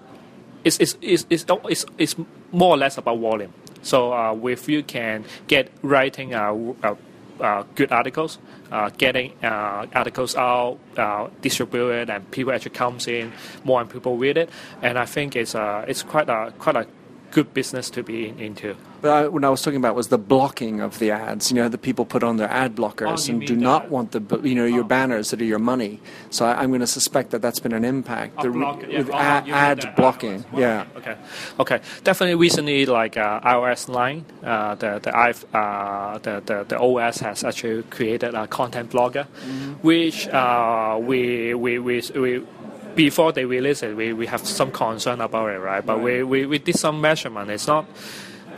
it's 0.63 0.79
it's, 0.79 0.97
it's, 1.01 1.25
it's, 1.29 1.45
it's, 1.69 1.85
it's 1.97 2.15
more 2.51 2.75
or 2.75 2.77
less 2.77 2.97
about 2.97 3.19
volume. 3.19 3.53
So 3.81 4.13
uh, 4.13 4.35
if 4.47 4.69
you 4.69 4.83
can 4.83 5.25
get 5.47 5.69
writing 5.81 6.33
uh, 6.33 6.53
uh, 6.83 6.95
uh 7.41 7.63
good 7.75 7.91
articles, 7.91 8.37
uh, 8.71 8.89
getting 8.97 9.33
uh, 9.43 9.87
articles 9.93 10.35
out, 10.35 10.77
uh 10.97 11.27
distributed, 11.41 12.09
and 12.09 12.29
people 12.31 12.53
actually 12.53 12.71
comes 12.71 13.07
in, 13.07 13.33
more 13.63 13.81
and 13.81 13.89
people 13.89 14.17
read 14.17 14.37
it, 14.37 14.49
and 14.81 14.97
I 14.97 15.05
think 15.05 15.35
it's 15.35 15.55
uh, 15.55 15.85
it's 15.87 16.03
quite 16.03 16.29
a 16.29 16.53
quite 16.59 16.75
a 16.75 16.87
good 17.33 17.53
business 17.53 17.89
to 17.89 18.03
be 18.03 18.29
into. 18.37 18.75
But 19.01 19.11
I, 19.11 19.27
what 19.27 19.43
I 19.43 19.49
was 19.49 19.61
talking 19.61 19.77
about 19.77 19.95
was 19.95 20.07
the 20.07 20.17
blocking 20.17 20.79
of 20.79 20.99
the 20.99 21.11
ads. 21.11 21.51
You 21.51 21.55
know, 21.55 21.67
the 21.67 21.77
people 21.77 22.05
put 22.05 22.23
on 22.23 22.37
their 22.37 22.49
ad 22.49 22.75
blockers 22.75 23.27
oh, 23.27 23.33
and 23.33 23.45
do 23.45 23.55
not 23.55 23.89
want 23.89 24.11
the 24.11 24.39
you 24.47 24.55
know 24.55 24.65
your 24.65 24.85
oh. 24.85 24.87
banners 24.87 25.31
that 25.31 25.41
are 25.41 25.45
your 25.45 25.59
money. 25.59 25.99
So 26.29 26.45
I, 26.45 26.63
am 26.63 26.69
going 26.69 26.79
to 26.79 26.87
suspect 26.87 27.31
that 27.31 27.41
that's 27.41 27.59
been 27.59 27.73
an 27.73 27.83
impact. 27.83 28.41
The, 28.41 28.49
block, 28.49 28.83
yeah. 28.87 28.99
with 28.99 29.09
oh, 29.09 29.15
ad, 29.15 29.49
ad 29.49 29.95
blocking. 29.97 30.45
Yeah. 30.55 30.85
Okay. 30.95 31.17
Okay. 31.59 31.81
Definitely. 32.03 32.35
Recently, 32.35 32.85
like 32.85 33.17
uh, 33.17 33.41
iOS 33.41 33.89
9, 33.89 34.25
uh, 34.43 34.75
the 34.75 34.99
the, 34.99 35.11
uh, 35.17 36.17
the 36.19 36.41
the 36.45 36.63
the 36.63 36.79
OS 36.79 37.17
has 37.19 37.43
actually 37.43 37.83
created 37.83 38.35
a 38.35 38.47
content 38.47 38.91
blocker, 38.91 39.27
mm-hmm. 39.45 39.73
which 39.81 40.27
uh, 40.29 40.97
we 41.01 41.53
we 41.53 41.79
we 41.79 42.01
we 42.15 42.45
before 42.95 43.31
they 43.31 43.45
release 43.45 43.83
it, 43.83 43.95
we, 43.95 44.13
we 44.13 44.25
have 44.27 44.45
some 44.45 44.71
concern 44.71 45.21
about 45.21 45.49
it, 45.49 45.59
right? 45.59 45.85
But 45.85 45.97
right. 45.97 46.03
We, 46.03 46.23
we, 46.23 46.45
we 46.45 46.57
did 46.59 46.77
some 46.77 47.01
measurement. 47.01 47.49
It's 47.49 47.67
not 47.67 47.85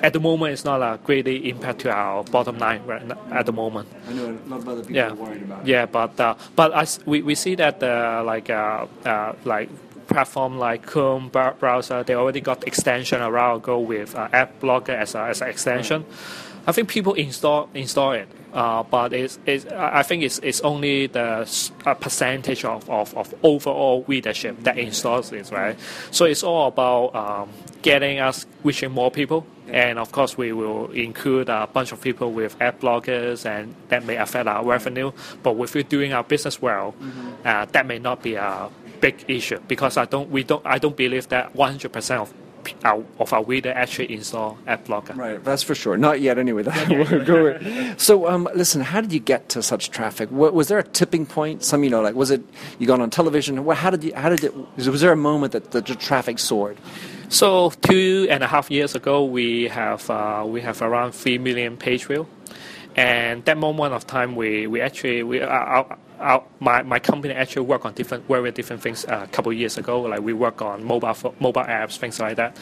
at 0.02 0.14
the 0.14 0.20
moment. 0.20 0.54
It's 0.54 0.66
not 0.66 0.82
a 0.82 1.00
greatly 1.04 1.50
impact 1.50 1.80
to 1.80 1.92
our 1.92 2.24
bottom 2.24 2.58
line 2.58 2.86
right 2.86 3.02
at 3.32 3.46
the 3.46 3.54
moment. 3.54 3.90
I 4.08 4.14
know 4.14 4.26
a 4.26 4.50
lot 4.50 4.60
of 4.60 4.68
other 4.68 4.82
people 4.82 4.96
yeah. 4.96 5.10
are 5.10 5.16
worried 5.16 5.44
about 5.44 5.62
it. 5.62 5.68
Yeah, 5.68 5.86
but 5.86 6.20
uh, 6.20 6.36
but 6.56 6.74
as 6.74 7.00
we, 7.06 7.22
we 7.22 7.36
see 7.36 7.56
that 7.56 7.82
uh, 7.82 8.24
like 8.26 8.50
uh, 8.50 8.88
uh, 9.06 9.34
like 9.46 9.70
platform 10.16 10.58
like 10.58 10.86
Chrome 10.86 11.28
browser, 11.60 12.02
they 12.04 12.16
already 12.16 12.40
got 12.40 12.66
extension 12.66 13.22
a 13.22 13.30
while 13.30 13.58
ago 13.58 13.78
with 13.78 14.16
uh, 14.16 14.30
Ad 14.32 14.50
Blocker 14.62 14.94
as, 14.94 15.14
a, 15.14 15.24
as 15.24 15.42
an 15.42 15.50
extension. 15.50 16.04
Right. 16.04 16.68
I 16.68 16.72
think 16.72 16.88
people 16.88 17.14
install 17.14 17.70
install 17.74 18.14
it, 18.14 18.28
uh, 18.54 18.82
but 18.84 19.12
it's, 19.12 19.38
it's, 19.46 19.66
I 19.66 20.04
think 20.04 20.24
it's, 20.24 20.40
it's 20.40 20.62
only 20.62 21.08
the 21.08 21.46
percentage 22.00 22.64
of, 22.64 22.90
of, 22.90 23.14
of 23.16 23.36
overall 23.44 24.06
readership 24.08 24.64
that 24.64 24.78
installs 24.78 25.34
it, 25.34 25.52
right? 25.52 25.78
So 26.12 26.24
it's 26.26 26.44
all 26.44 26.70
about 26.70 27.14
um, 27.14 27.50
getting 27.82 28.20
us 28.20 28.48
reaching 28.64 28.92
more 28.92 29.12
people, 29.12 29.46
and 29.68 30.00
of 30.00 30.12
course 30.12 30.38
we 30.38 30.54
will 30.54 30.90
include 30.92 31.50
a 31.50 31.68
bunch 31.68 31.92
of 31.92 32.00
people 32.02 32.32
with 32.32 32.60
ad 32.62 32.80
blockers, 32.80 33.46
and 33.46 33.76
that 33.90 34.06
may 34.06 34.16
affect 34.16 34.48
our 34.48 34.64
revenue. 34.66 35.12
But 35.44 35.52
if 35.60 35.76
we're 35.76 35.84
doing 35.84 36.14
our 36.14 36.24
business 36.24 36.62
well, 36.62 36.94
mm-hmm. 36.94 37.46
uh, 37.46 37.66
that 37.66 37.86
may 37.86 38.00
not 38.00 38.24
be 38.24 38.36
a 38.36 38.70
big 39.06 39.26
issue 39.28 39.60
because 39.68 39.98
I 39.98 40.06
don't 40.06 40.30
we 40.36 40.42
don't 40.44 40.66
I 40.66 40.78
don't 40.84 40.98
believe 41.06 41.26
that 41.30 41.54
100% 41.54 42.22
of 42.24 42.34
our, 42.84 43.04
of 43.20 43.32
our 43.32 43.44
reader 43.44 43.72
actually 43.72 44.12
install 44.12 44.58
ad 44.66 44.84
blocker. 44.86 45.14
Right, 45.14 45.44
that's 45.44 45.62
for 45.62 45.76
sure. 45.76 45.98
Not 45.98 46.20
yet, 46.20 46.40
anyway. 46.40 46.64
so, 47.98 48.28
um, 48.28 48.50
listen, 48.56 48.82
how 48.82 49.02
did 49.02 49.14
you 49.14 49.20
get 49.20 49.50
to 49.50 49.62
such 49.62 49.92
traffic? 49.92 50.32
was 50.32 50.68
there 50.70 50.80
a 50.80 50.84
tipping 50.84 51.28
point? 51.28 51.64
Some, 51.64 51.84
you 51.84 51.92
know, 51.92 52.02
like 52.02 52.16
was 52.16 52.32
it 52.32 52.42
you 52.80 52.88
got 52.88 53.00
on 53.02 53.10
television? 53.10 53.54
How 53.70 53.92
did 53.92 54.04
you? 54.04 54.14
How 54.16 54.30
did 54.30 54.44
it? 54.44 54.54
Was 54.76 55.02
there 55.02 55.12
a 55.12 55.24
moment 55.32 55.54
that 55.54 55.72
the, 55.72 55.82
the 55.82 55.96
traffic 55.96 56.40
soared? 56.40 56.78
So 57.30 57.70
two 57.82 58.28
and 58.30 58.44
a 58.44 58.48
half 58.48 58.72
years 58.72 58.96
ago, 58.96 59.24
we 59.24 59.68
have 59.68 60.10
uh, 60.10 60.44
we 60.48 60.62
have 60.62 60.82
around 60.82 61.12
three 61.12 61.38
million 61.38 61.78
page 61.78 62.06
view, 62.06 62.28
and 62.96 63.44
that 63.46 63.58
moment 63.58 63.94
of 63.94 64.08
time, 64.08 64.36
we, 64.36 64.68
we 64.68 64.80
actually 64.80 65.22
we 65.24 65.42
uh, 65.42 65.48
our, 65.48 65.98
our, 66.20 66.44
my, 66.62 66.82
my 66.82 66.98
company 66.98 67.34
actually 67.34 67.66
worked 67.66 67.86
on 67.86 67.94
different 67.94 68.26
very 68.28 68.52
different 68.52 68.82
things 68.82 69.06
uh, 69.06 69.22
a 69.24 69.28
couple 69.28 69.52
of 69.52 69.58
years 69.58 69.78
ago. 69.78 70.02
Like 70.02 70.22
we 70.22 70.32
work 70.32 70.62
on 70.62 70.84
mobile 70.84 71.16
mobile 71.42 71.64
apps, 71.64 71.98
things 71.98 72.22
like 72.22 72.38
that, 72.38 72.56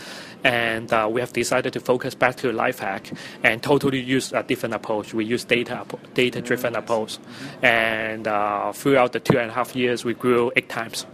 and 0.43 0.91
uh, 0.91 1.07
we 1.11 1.21
have 1.21 1.33
decided 1.33 1.73
to 1.73 1.79
focus 1.79 2.15
back 2.15 2.35
to 2.37 2.51
life 2.51 2.79
hack 2.79 3.11
and 3.43 3.61
totally 3.61 3.99
use 3.99 4.33
a 4.33 4.41
different 4.41 4.73
approach. 4.73 5.13
We 5.13 5.23
use 5.23 5.43
data 5.43 5.85
data 6.15 6.41
driven 6.41 6.75
approach, 6.75 7.19
and 7.61 8.27
uh, 8.27 8.71
throughout 8.73 9.13
the 9.13 9.19
two 9.19 9.37
and 9.37 9.51
a 9.51 9.53
half 9.53 9.75
years, 9.75 10.03
we 10.03 10.15
grew 10.15 10.51
eight 10.55 10.69
times, 10.69 11.05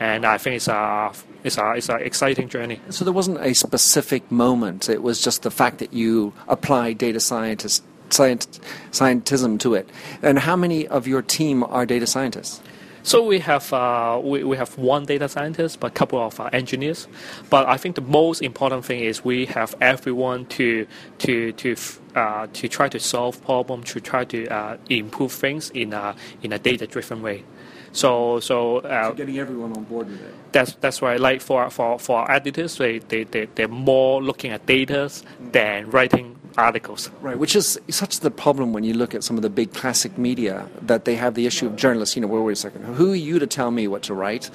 and 0.00 0.26
I 0.26 0.36
think 0.36 0.56
it's 0.56 0.68
a 0.68 1.12
it's 1.44 1.56
a 1.56 1.72
it's 1.72 1.88
an 1.88 2.02
exciting 2.02 2.50
journey. 2.50 2.80
So 2.90 3.06
there 3.06 3.14
wasn't 3.14 3.38
a 3.40 3.54
specific 3.54 4.30
moment. 4.30 4.90
It 4.90 5.02
was 5.02 5.22
just 5.22 5.44
the 5.44 5.50
fact 5.50 5.78
that 5.78 5.94
you 5.94 6.34
applied 6.46 6.98
data 6.98 7.20
scientists 7.20 7.80
scient- 8.10 8.60
scientism 8.90 9.58
to 9.60 9.74
it. 9.74 9.88
And 10.22 10.38
how 10.40 10.56
many 10.56 10.86
of 10.86 11.06
your 11.06 11.22
team 11.22 11.64
are 11.64 11.86
data 11.86 12.06
scientists? 12.06 12.60
So 13.06 13.24
we 13.24 13.38
have 13.38 13.72
uh, 13.72 14.20
we, 14.20 14.42
we 14.42 14.56
have 14.56 14.76
one 14.76 15.04
data 15.04 15.28
scientist, 15.28 15.78
but 15.78 15.92
a 15.92 15.94
couple 15.94 16.18
of 16.18 16.40
uh, 16.40 16.50
engineers. 16.52 17.06
But 17.50 17.68
I 17.68 17.76
think 17.76 17.94
the 17.94 18.00
most 18.00 18.42
important 18.42 18.84
thing 18.84 18.98
is 18.98 19.24
we 19.24 19.46
have 19.46 19.76
everyone 19.80 20.46
to 20.46 20.88
to 21.18 21.52
to 21.52 21.76
uh, 22.16 22.48
to 22.52 22.66
try 22.66 22.88
to 22.88 22.98
solve 22.98 23.40
problems, 23.44 23.92
to 23.92 24.00
try 24.00 24.24
to 24.24 24.48
uh, 24.48 24.76
improve 24.90 25.30
things 25.30 25.70
in 25.70 25.92
a 25.92 26.16
in 26.42 26.52
a 26.52 26.58
data 26.58 26.88
driven 26.88 27.22
way. 27.22 27.44
So 27.96 28.40
so, 28.40 28.78
uh, 28.78 29.08
so, 29.08 29.14
getting 29.14 29.38
everyone 29.38 29.72
on 29.72 29.84
board 29.84 30.08
with 30.08 30.20
it. 30.20 30.34
That's 30.52 30.74
that's 30.74 31.00
right. 31.00 31.18
Like 31.18 31.40
for 31.40 31.70
for 31.70 31.98
for 31.98 32.30
editors, 32.30 32.76
they 32.76 32.98
they 32.98 33.24
they 33.24 33.46
they're 33.54 33.68
more 33.68 34.22
looking 34.22 34.50
at 34.52 34.66
data 34.66 35.10
than 35.40 35.90
writing 35.90 36.36
articles. 36.58 37.10
Right, 37.22 37.38
which 37.38 37.56
is 37.56 37.78
such 37.88 38.20
the 38.20 38.30
problem 38.30 38.74
when 38.74 38.84
you 38.84 38.92
look 38.92 39.14
at 39.14 39.24
some 39.24 39.36
of 39.36 39.42
the 39.42 39.48
big 39.48 39.72
classic 39.72 40.18
media 40.18 40.68
that 40.82 41.06
they 41.06 41.16
have 41.16 41.34
the 41.34 41.46
issue 41.46 41.66
of 41.66 41.76
journalists. 41.76 42.16
You 42.16 42.22
know, 42.22 42.28
wait, 42.28 42.40
wait 42.40 42.52
a 42.52 42.56
second, 42.56 42.84
who 42.84 43.12
are 43.12 43.22
you 43.28 43.38
to 43.38 43.46
tell 43.46 43.70
me 43.70 43.88
what 43.88 44.02
to 44.04 44.14
write? 44.14 44.50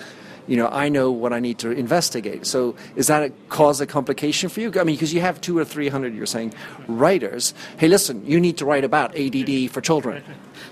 You 0.51 0.57
know, 0.57 0.67
I 0.67 0.89
know 0.89 1.11
what 1.13 1.31
I 1.31 1.39
need 1.39 1.59
to 1.59 1.71
investigate. 1.71 2.45
So, 2.45 2.75
is 2.97 3.07
that 3.07 3.23
a 3.23 3.29
cause 3.47 3.79
a 3.79 3.87
complication 3.87 4.49
for 4.49 4.59
you? 4.59 4.69
I 4.77 4.83
mean, 4.83 4.97
because 4.97 5.13
you 5.13 5.21
have 5.21 5.39
two 5.39 5.57
or 5.57 5.63
three 5.63 5.87
hundred, 5.87 6.13
you're 6.13 6.25
saying, 6.25 6.53
writers. 6.89 7.53
Hey, 7.77 7.87
listen, 7.87 8.25
you 8.25 8.37
need 8.37 8.57
to 8.57 8.65
write 8.65 8.83
about 8.83 9.17
ADD 9.17 9.71
for 9.71 9.79
children. 9.79 10.21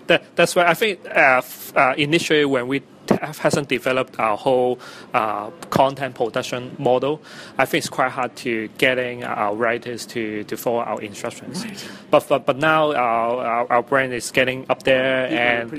That, 0.07 0.35
that's 0.35 0.53
why 0.53 0.65
I 0.65 0.73
think 0.73 0.99
uh, 1.05 1.41
uh, 1.77 1.93
initially 1.97 2.43
when 2.43 2.67
we 2.67 2.81
hasn't 3.09 3.67
developed 3.69 4.19
our 4.19 4.37
whole 4.37 4.79
uh, 5.13 5.49
content 5.69 6.15
production 6.15 6.75
model, 6.77 7.21
I 7.57 7.65
think 7.65 7.83
it's 7.83 7.89
quite 7.89 8.11
hard 8.11 8.35
to 8.37 8.67
getting 8.77 9.23
our 9.23 9.55
writers 9.55 10.05
to, 10.07 10.43
to 10.45 10.57
follow 10.57 10.79
our 10.79 11.01
instructions. 11.01 11.65
Right. 11.65 11.89
But, 12.11 12.27
but 12.27 12.45
but 12.45 12.57
now 12.57 12.93
our, 12.93 13.45
our, 13.45 13.71
our 13.71 13.83
brand 13.83 14.13
is 14.13 14.31
getting 14.31 14.65
up 14.69 14.83
there 14.83 15.27
People 15.27 15.37
and 15.37 15.71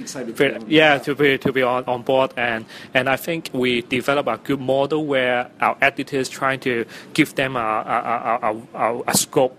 yeah 0.69 0.99
to 0.99 1.15
be 1.15 1.39
to 1.39 1.53
be 1.53 1.63
on, 1.63 1.85
on 1.87 2.03
board 2.03 2.33
and 2.37 2.65
and 2.95 3.09
I 3.09 3.17
think 3.17 3.51
we 3.53 3.83
develop 3.83 4.27
a 4.27 4.37
good 4.39 4.61
model 4.61 5.05
where 5.07 5.51
our 5.61 5.77
editors 5.81 6.29
trying 6.29 6.61
to 6.61 6.85
give 7.13 7.35
them 7.35 7.57
a 7.57 7.59
a, 7.61 8.39
a, 8.43 8.57
a, 8.75 9.03
a 9.09 9.17
scope 9.17 9.57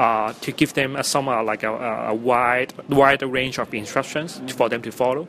uh, 0.00 0.32
to 0.40 0.50
give 0.52 0.72
them 0.72 0.96
a, 0.96 1.04
some 1.04 1.28
uh, 1.28 1.42
like 1.42 1.62
a, 1.62 1.72
a, 2.12 2.14
wide 2.14 2.72
wide 2.88 3.22
range 3.22 3.58
of 3.58 3.72
instructions 3.74 4.30
mm-hmm. 4.38 4.48
for 4.58 4.68
them 4.70 4.80
to 4.80 4.90
follow 4.90 5.28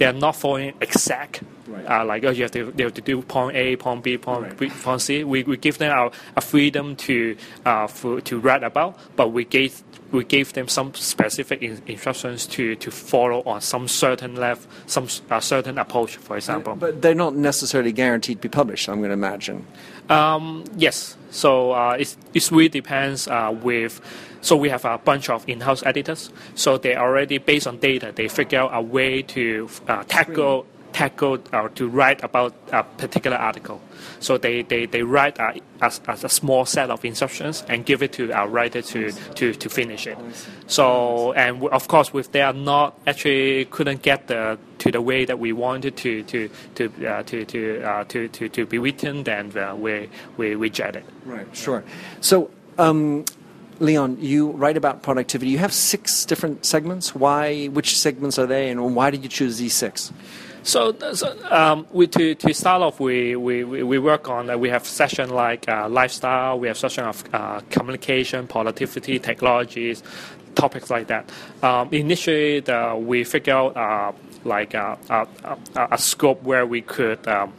they 0.00 0.06
are 0.06 0.14
not 0.14 0.34
following 0.34 0.72
exact. 0.80 1.42
Right. 1.66 1.84
Uh, 1.84 2.04
like 2.06 2.24
oh, 2.24 2.30
you 2.30 2.42
have 2.44 2.50
to, 2.52 2.72
they 2.72 2.84
have 2.84 2.94
to 2.94 3.02
do 3.02 3.20
point 3.20 3.54
A, 3.54 3.76
point 3.76 4.02
B, 4.02 4.16
point 4.16 4.42
right. 4.42 4.58
B, 4.58 4.70
point 4.70 5.02
C. 5.02 5.24
We, 5.24 5.42
we 5.42 5.58
give 5.58 5.76
them 5.76 5.92
our, 5.92 6.10
a 6.34 6.40
freedom 6.40 6.96
to 6.96 7.36
uh, 7.66 7.86
for, 7.86 8.22
to 8.22 8.40
write 8.40 8.64
about, 8.64 8.98
but 9.14 9.28
we 9.28 9.44
gave 9.44 9.82
we 10.10 10.24
gave 10.24 10.54
them 10.54 10.68
some 10.68 10.94
specific 10.94 11.62
in, 11.62 11.82
instructions 11.86 12.46
to, 12.46 12.76
to 12.76 12.90
follow 12.90 13.42
on 13.42 13.60
some 13.60 13.88
certain 13.88 14.36
level, 14.36 14.64
some 14.86 15.06
uh, 15.30 15.38
certain 15.38 15.76
approach, 15.76 16.16
for 16.16 16.36
example. 16.36 16.76
But 16.76 17.02
they're 17.02 17.14
not 17.14 17.36
necessarily 17.36 17.92
guaranteed 17.92 18.38
to 18.38 18.42
be 18.42 18.48
published. 18.48 18.88
I'm 18.88 18.98
going 18.98 19.10
to 19.10 19.14
imagine. 19.14 19.66
Um, 20.10 20.64
yes. 20.76 21.16
So 21.30 21.72
uh, 21.72 21.96
it 21.98 22.16
it 22.34 22.50
really 22.50 22.68
depends 22.68 23.28
uh, 23.28 23.56
with. 23.62 24.00
So 24.42 24.56
we 24.56 24.68
have 24.70 24.84
a 24.84 24.98
bunch 24.98 25.28
of 25.28 25.48
in-house 25.48 25.82
editors. 25.84 26.30
So 26.54 26.78
they 26.78 26.96
already 26.96 27.38
based 27.38 27.66
on 27.66 27.78
data, 27.78 28.10
they 28.14 28.26
figure 28.26 28.58
out 28.58 28.70
a 28.72 28.80
way 28.80 29.22
to 29.22 29.68
uh, 29.86 30.02
tackle 30.04 30.66
tackle 30.92 31.38
or 31.52 31.68
to 31.70 31.88
write 31.88 32.22
about 32.22 32.54
a 32.72 32.82
particular 32.82 33.36
article. 33.36 33.80
So 34.20 34.38
they, 34.38 34.62
they, 34.62 34.86
they 34.86 35.02
write 35.02 35.38
a, 35.38 35.60
a, 35.80 35.92
a, 36.06 36.28
small 36.28 36.64
set 36.64 36.90
of 36.90 37.04
instructions 37.04 37.64
and 37.68 37.84
give 37.84 38.02
it 38.02 38.12
to 38.14 38.32
our 38.32 38.48
writer 38.48 38.82
to, 38.82 39.12
to, 39.12 39.54
to 39.54 39.68
finish 39.68 40.06
it. 40.06 40.18
So 40.66 41.32
and 41.32 41.64
of 41.68 41.88
course, 41.88 42.10
if 42.14 42.32
they 42.32 42.42
are 42.42 42.52
not 42.52 42.98
actually 43.06 43.66
couldn't 43.66 44.02
get 44.02 44.28
the 44.28 44.58
to 44.78 44.90
the 44.90 45.00
way 45.00 45.24
that 45.24 45.38
we 45.38 45.52
wanted 45.52 45.96
to 45.98 46.22
to 46.24 46.50
to 46.74 47.06
uh, 47.06 47.22
to 47.24 47.44
to, 47.44 47.82
uh, 47.82 48.04
to 48.04 48.28
to 48.28 48.48
to 48.48 48.66
be 48.66 48.78
written, 48.78 49.24
then 49.24 49.56
uh, 49.56 49.74
we 49.76 50.08
we 50.36 50.54
reject 50.54 50.96
it. 50.96 51.04
Right. 51.24 51.46
Sure. 51.54 51.84
So. 52.20 52.50
Um, 52.78 53.24
Leon, 53.78 54.18
you 54.20 54.50
write 54.50 54.76
about 54.76 55.02
productivity. 55.02 55.50
You 55.50 55.58
have 55.58 55.72
six 55.72 56.26
different 56.26 56.66
segments. 56.66 57.14
Why? 57.14 57.66
Which 57.66 57.96
segments 57.96 58.38
are 58.38 58.44
they, 58.44 58.68
and 58.68 58.94
why 58.94 59.10
did 59.10 59.22
you 59.22 59.30
choose 59.30 59.56
these 59.56 59.72
six? 59.72 60.12
So, 60.62 60.94
um, 61.50 61.86
we, 61.90 62.06
to, 62.08 62.34
to 62.34 62.54
start 62.54 62.82
off, 62.82 63.00
we, 63.00 63.34
we, 63.36 63.64
we 63.64 63.98
work 63.98 64.28
on, 64.28 64.50
uh, 64.50 64.58
we 64.58 64.68
have 64.68 64.86
session 64.86 65.30
like 65.30 65.68
uh, 65.68 65.88
lifestyle, 65.88 66.58
we 66.58 66.68
have 66.68 66.76
session 66.76 67.04
of 67.04 67.24
uh, 67.32 67.60
communication, 67.70 68.46
productivity, 68.46 69.18
technologies, 69.18 70.02
topics 70.54 70.90
like 70.90 71.06
that. 71.06 71.30
Um, 71.62 71.88
initially, 71.92 72.62
we 72.98 73.24
figure 73.24 73.54
out 73.54 73.76
uh, 73.76 74.12
like 74.44 74.74
a, 74.74 74.98
a, 75.08 75.88
a, 75.92 75.98
scope 75.98 76.42
where 76.42 76.66
we 76.66 76.82
could 76.82 77.26
um, 77.28 77.52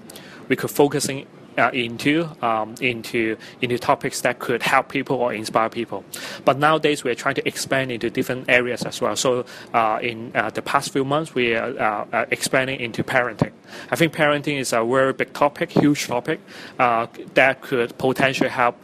we 0.48 0.56
could 0.56 0.72
focusing 0.72 1.26
uh, 1.58 1.70
into 1.74 2.30
um, 2.42 2.76
into 2.82 3.38
into 3.62 3.78
topics 3.78 4.22
that 4.22 4.40
could 4.40 4.64
help 4.64 4.90
people 4.90 5.18
or 5.18 5.34
inspire 5.34 5.70
people. 5.70 6.04
But 6.46 6.58
nowadays 6.58 7.04
we're 7.04 7.16
trying 7.16 7.36
to 7.36 7.48
expand 7.48 7.92
into 7.92 8.10
different 8.10 8.50
areas 8.50 8.84
as 8.84 9.02
well. 9.02 9.16
So 9.16 9.46
uh, 9.74 10.00
in 10.02 10.32
uh, 10.36 10.50
the 10.50 10.62
past 10.62 10.92
few 10.92 11.06
months 11.06 11.36
we 11.36 11.56
are 11.56 12.08
uh, 12.12 12.26
expanding 12.32 12.80
into 12.80 13.04
parenting. 13.04 13.52
I 13.90 13.96
think 13.96 14.14
parenting 14.14 14.60
is 14.60 14.74
a 14.74 14.84
very 14.84 15.14
big 15.14 15.34
topic, 15.34 15.72
huge 15.72 16.08
topic 16.08 16.40
uh, 16.80 17.08
that 17.34 17.62
could 17.62 17.98
potentially 17.98 18.50
help 18.50 18.78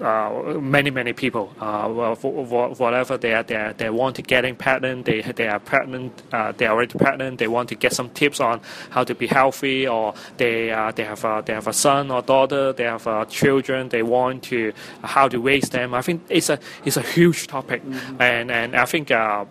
many 0.00 0.90
many 0.90 1.12
people 1.12 1.52
uh, 1.60 1.88
whatever 1.88 3.18
they 3.18 3.34
are 3.34 3.42
they, 3.42 3.74
they 3.76 3.90
want 3.90 4.16
to 4.16 4.22
getting 4.22 4.54
pregnant 4.54 5.04
they 5.04 5.20
they 5.22 5.48
are 5.48 5.58
pregnant 5.58 6.22
uh, 6.32 6.52
they 6.52 6.66
are 6.66 6.74
already 6.74 6.96
pregnant 6.98 7.38
they 7.38 7.48
want 7.48 7.68
to 7.68 7.74
get 7.74 7.92
some 7.92 8.08
tips 8.10 8.40
on 8.40 8.60
how 8.90 9.02
to 9.02 9.14
be 9.14 9.26
healthy 9.26 9.86
or 9.86 10.14
they 10.36 10.70
uh, 10.70 10.92
they 10.92 11.04
have 11.04 11.24
a, 11.24 11.42
they 11.44 11.52
have 11.52 11.66
a 11.66 11.72
son 11.72 12.10
or 12.10 12.22
daughter 12.22 12.72
they 12.72 12.84
have 12.84 13.06
uh, 13.06 13.24
children 13.26 13.88
they 13.88 14.02
want 14.02 14.42
to 14.42 14.72
how 15.02 15.28
to 15.28 15.38
raise 15.40 15.68
them 15.70 15.94
I 15.94 16.02
think 16.02 16.22
it's 16.28 16.48
a 16.48 16.58
it's 16.84 16.96
a 16.96 17.02
huge 17.02 17.46
topic 17.46 17.84
mm-hmm. 17.84 18.22
and 18.22 18.50
and 18.50 18.76
I 18.76 18.84
think 18.84 19.10
uh, 19.10 19.44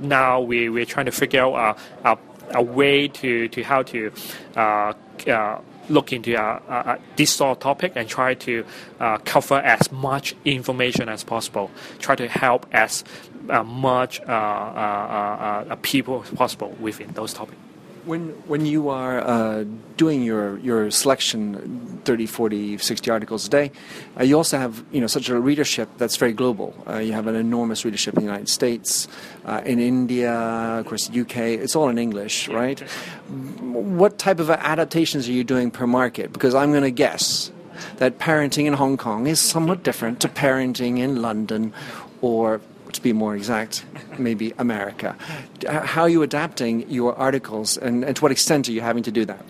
now 0.00 0.40
we 0.40 0.68
we're 0.68 0.86
trying 0.86 1.06
to 1.06 1.12
figure 1.12 1.42
out 1.42 1.78
a, 2.04 2.10
a, 2.10 2.18
a 2.54 2.62
way 2.62 3.08
to 3.08 3.48
to 3.48 3.62
how 3.62 3.82
to 3.82 4.12
look 5.88 6.12
into 6.12 6.36
uh, 6.36 6.60
uh, 6.68 6.98
this 7.16 7.32
sort 7.32 7.58
of 7.58 7.62
topic 7.62 7.92
and 7.96 8.08
try 8.08 8.34
to 8.34 8.64
uh, 9.00 9.18
cover 9.18 9.56
as 9.56 9.90
much 9.92 10.34
information 10.44 11.08
as 11.08 11.24
possible. 11.24 11.70
Try 11.98 12.16
to 12.16 12.28
help 12.28 12.66
as 12.72 13.04
uh, 13.48 13.62
much 13.62 14.20
uh, 14.20 14.32
uh, 14.32 15.76
people 15.82 16.22
as 16.22 16.30
possible 16.30 16.76
within 16.80 17.12
those 17.12 17.32
topics. 17.34 17.58
When, 18.04 18.30
when 18.46 18.66
you 18.66 18.90
are 18.90 19.20
uh, 19.20 19.64
doing 19.96 20.22
your, 20.22 20.58
your 20.58 20.90
selection 20.90 22.00
30 22.04 22.26
40 22.26 22.78
60 22.78 23.10
articles 23.10 23.46
a 23.46 23.50
day 23.50 23.72
uh, 24.18 24.24
you 24.24 24.36
also 24.36 24.58
have 24.58 24.84
you 24.92 25.00
know 25.00 25.06
such 25.06 25.28
a 25.28 25.38
readership 25.38 25.88
that's 25.96 26.16
very 26.16 26.32
global. 26.32 26.74
Uh, 26.86 26.98
you 26.98 27.12
have 27.12 27.26
an 27.26 27.34
enormous 27.34 27.84
readership 27.84 28.14
in 28.14 28.20
the 28.20 28.26
united 28.26 28.48
states 28.48 29.08
uh, 29.46 29.62
in 29.64 29.78
india 29.78 30.32
of 30.32 30.86
course 30.86 31.10
uk 31.16 31.36
it's 31.36 31.74
all 31.74 31.88
in 31.88 31.98
english 31.98 32.48
right? 32.48 32.80
What 33.60 34.18
type 34.18 34.38
of 34.38 34.50
adaptations 34.50 35.28
are 35.28 35.32
you 35.32 35.44
doing 35.44 35.70
per 35.70 35.86
market? 35.86 36.32
Because 36.32 36.54
i'm 36.54 36.70
going 36.70 36.82
to 36.82 36.90
guess 36.90 37.50
that 37.96 38.18
parenting 38.18 38.66
in 38.66 38.74
hong 38.74 38.96
kong 38.96 39.26
is 39.26 39.40
somewhat 39.40 39.82
different 39.82 40.20
to 40.20 40.28
parenting 40.28 40.98
in 40.98 41.22
london 41.22 41.72
or 42.20 42.60
to 42.94 43.02
be 43.02 43.12
more 43.12 43.36
exact, 43.36 43.84
maybe 44.18 44.52
America. 44.58 45.16
How 45.68 46.02
are 46.02 46.08
you 46.08 46.22
adapting 46.22 46.90
your 46.90 47.14
articles, 47.16 47.76
and, 47.76 48.04
and 48.04 48.16
to 48.16 48.22
what 48.22 48.32
extent 48.32 48.68
are 48.68 48.72
you 48.72 48.80
having 48.80 49.02
to 49.04 49.10
do 49.10 49.24
that? 49.26 49.44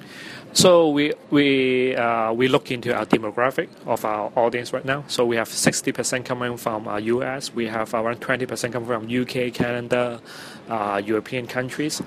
So 0.55 0.89
we 0.89 1.13
we 1.31 1.97
uh, 1.97 2.33
we 2.33 2.47
look 2.47 2.71
into 2.71 2.95
our 2.95 3.05
demographic 3.05 3.69
of 3.87 4.05
our 4.05 4.31
audience 4.37 4.73
right 4.73 4.85
now. 4.85 5.03
So 5.09 5.27
we 5.27 5.35
have 5.35 5.49
60% 5.49 6.25
coming 6.25 6.57
from 6.57 6.87
uh, 6.87 6.99
US. 6.99 7.53
We 7.53 7.67
have 7.67 7.93
around 7.93 8.21
20% 8.21 8.73
coming 8.73 8.87
from 8.87 9.11
UK, 9.11 9.53
Canada, 9.53 10.21
uh, 10.69 11.03
European 11.05 11.49
countries. 11.49 12.01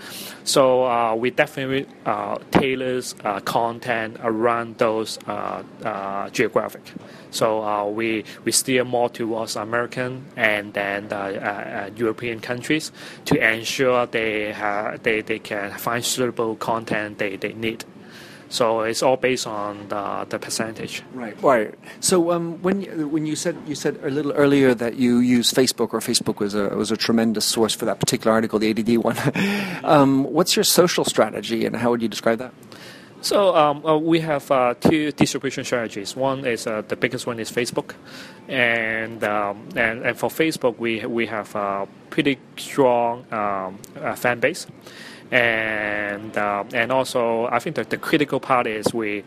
So 0.46 0.86
uh, 0.86 1.14
we 1.16 1.30
definitely 1.30 1.88
uh, 2.06 2.38
tailors 2.52 3.16
uh, 3.26 3.42
content 3.42 4.16
around 4.24 4.78
those 4.78 5.20
geographic. 6.32 6.84
So 7.32 7.90
we 7.90 8.24
we 8.46 8.54
steer 8.54 8.86
more 8.86 9.10
towards 9.10 9.58
American 9.58 10.24
and 10.38 10.74
then 10.74 11.10
European 11.98 12.40
countries 12.40 12.94
to 13.26 13.36
ensure 13.36 14.06
they 14.06 14.54
have, 14.54 15.04
they 15.04 15.20
they 15.20 15.40
can 15.40 15.72
find 15.78 16.06
suitable 16.06 16.56
content 16.56 17.18
they, 17.18 17.36
they 17.36 17.52
need. 17.52 17.84
So 18.50 18.82
it's 18.82 19.04
all 19.04 19.18
based 19.18 19.46
on 19.46 19.90
the, 19.90 20.26
the 20.30 20.40
percentage. 20.40 21.04
Right. 21.14 21.42
Right. 21.42 21.74
So 22.00 22.32
um, 22.32 22.62
when 22.62 22.82
you, 22.82 23.08
when 23.08 23.26
you 23.26 23.36
said 23.36 23.58
you 23.68 23.76
said 23.76 24.00
a 24.04 24.10
little 24.10 24.32
earlier 24.34 24.74
that 24.74 24.96
you 24.96 25.20
use 25.20 25.52
Facebook 25.52 25.94
or 25.94 26.00
Facebook 26.00 26.40
was 26.40 26.56
a 26.56 26.70
was 26.70 26.92
a 26.92 26.98
tremendous 26.98 27.46
source 27.46 27.74
for 27.74 27.86
that 27.86 28.00
particular 28.00 28.32
article, 28.32 28.60
the 28.60 28.70
ADD 28.70 28.98
one. 28.98 29.18
um, 29.84 30.24
what's 30.24 30.56
your 30.56 30.64
social 30.64 31.04
strategy, 31.04 31.66
and 31.66 31.76
how 31.76 31.90
would 31.92 32.02
you 32.02 32.08
describe 32.08 32.40
that? 32.40 32.54
So 33.22 33.56
um, 33.56 33.86
uh, 33.86 33.98
we 33.98 34.20
have 34.20 34.50
uh, 34.52 34.76
two 34.80 35.12
distribution 35.12 35.64
strategies. 35.64 36.16
One 36.16 36.46
is 36.46 36.68
uh, 36.68 36.84
the 36.88 36.96
biggest 36.96 37.26
one 37.26 37.40
is 37.40 37.52
Facebook, 37.52 37.96
and 38.48 39.24
um, 39.24 39.68
and 39.76 40.06
and 40.06 40.18
for 40.18 40.30
Facebook 40.30 40.78
we 40.78 41.06
we 41.06 41.26
have 41.26 41.54
a 41.56 41.88
pretty 42.10 42.38
strong 42.58 43.26
um, 43.34 43.80
uh, 44.00 44.16
fan 44.16 44.40
base 44.40 44.68
and 45.32 46.38
uh, 46.38 46.64
and 46.74 46.92
also 46.92 47.48
I 47.48 47.60
think 47.60 47.76
that 47.76 47.90
the 47.90 47.98
critical 47.98 48.40
part 48.40 48.68
is 48.68 48.94
we. 48.94 49.24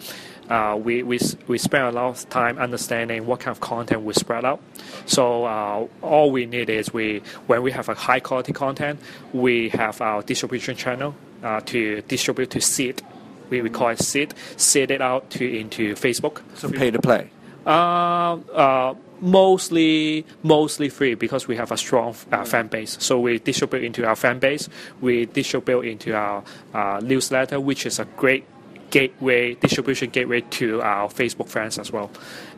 Uh, 0.50 0.74
we, 0.74 1.04
we, 1.04 1.16
we 1.46 1.58
spend 1.58 1.84
a 1.84 1.92
lot 1.92 2.08
of 2.08 2.28
time 2.28 2.58
understanding 2.58 3.24
what 3.24 3.38
kind 3.38 3.54
of 3.56 3.60
content 3.60 4.02
we 4.02 4.12
spread 4.12 4.44
out. 4.44 4.60
So 5.06 5.44
uh, 5.44 5.86
all 6.02 6.32
we 6.32 6.44
need 6.44 6.68
is 6.68 6.92
we 6.92 7.22
when 7.46 7.62
we 7.62 7.70
have 7.70 7.88
a 7.88 7.94
high 7.94 8.18
quality 8.18 8.52
content, 8.52 8.98
we 9.32 9.68
have 9.68 10.00
our 10.00 10.22
distribution 10.24 10.74
channel 10.74 11.14
uh, 11.44 11.60
to 11.66 12.02
distribute 12.02 12.50
to 12.50 12.60
seed. 12.60 13.00
We, 13.48 13.62
we 13.62 13.70
call 13.70 13.90
it 13.90 14.00
seed, 14.00 14.34
seed 14.56 14.90
it 14.90 15.00
out 15.00 15.30
to 15.30 15.44
into 15.44 15.94
Facebook. 15.94 16.42
So 16.56 16.68
pay 16.68 16.90
to 16.90 17.00
play. 17.00 17.30
Uh, 17.64 18.38
uh, 18.52 18.94
mostly 19.20 20.24
mostly 20.42 20.88
free 20.88 21.14
because 21.14 21.46
we 21.46 21.56
have 21.56 21.72
a 21.72 21.76
strong 21.76 22.14
uh, 22.33 22.44
fan 22.44 22.68
base. 22.68 22.96
So 23.00 23.20
we 23.20 23.38
distribute 23.38 23.85
into 23.85 24.06
our 24.06 24.16
fan 24.16 24.38
base. 24.38 24.68
We 25.00 25.26
distribute 25.26 25.83
into 25.83 26.14
our 26.14 26.42
uh, 26.74 27.00
newsletter, 27.02 27.61
which 27.61 27.87
is 27.87 27.98
a 27.98 28.04
great 28.04 28.44
gateway 28.90 29.54
distribution 29.54 30.11
gateway 30.11 30.40
to 30.40 30.83
our 30.83 31.09
Facebook 31.09 31.48
friends 31.48 31.78
as 31.78 31.92
well. 31.92 32.11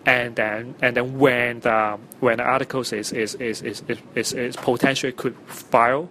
And 0.06 0.34
then 0.36 0.74
and 0.80 0.96
then 0.96 1.18
when 1.18 1.60
the 1.60 1.98
when 2.20 2.38
the 2.38 2.44
articles 2.44 2.92
is 2.92 3.12
is 3.12 3.34
is 3.36 3.62
is, 3.62 3.82
is, 4.14 4.32
is 4.32 4.56
potentially 4.56 5.12
could 5.12 5.36
file, 5.46 6.08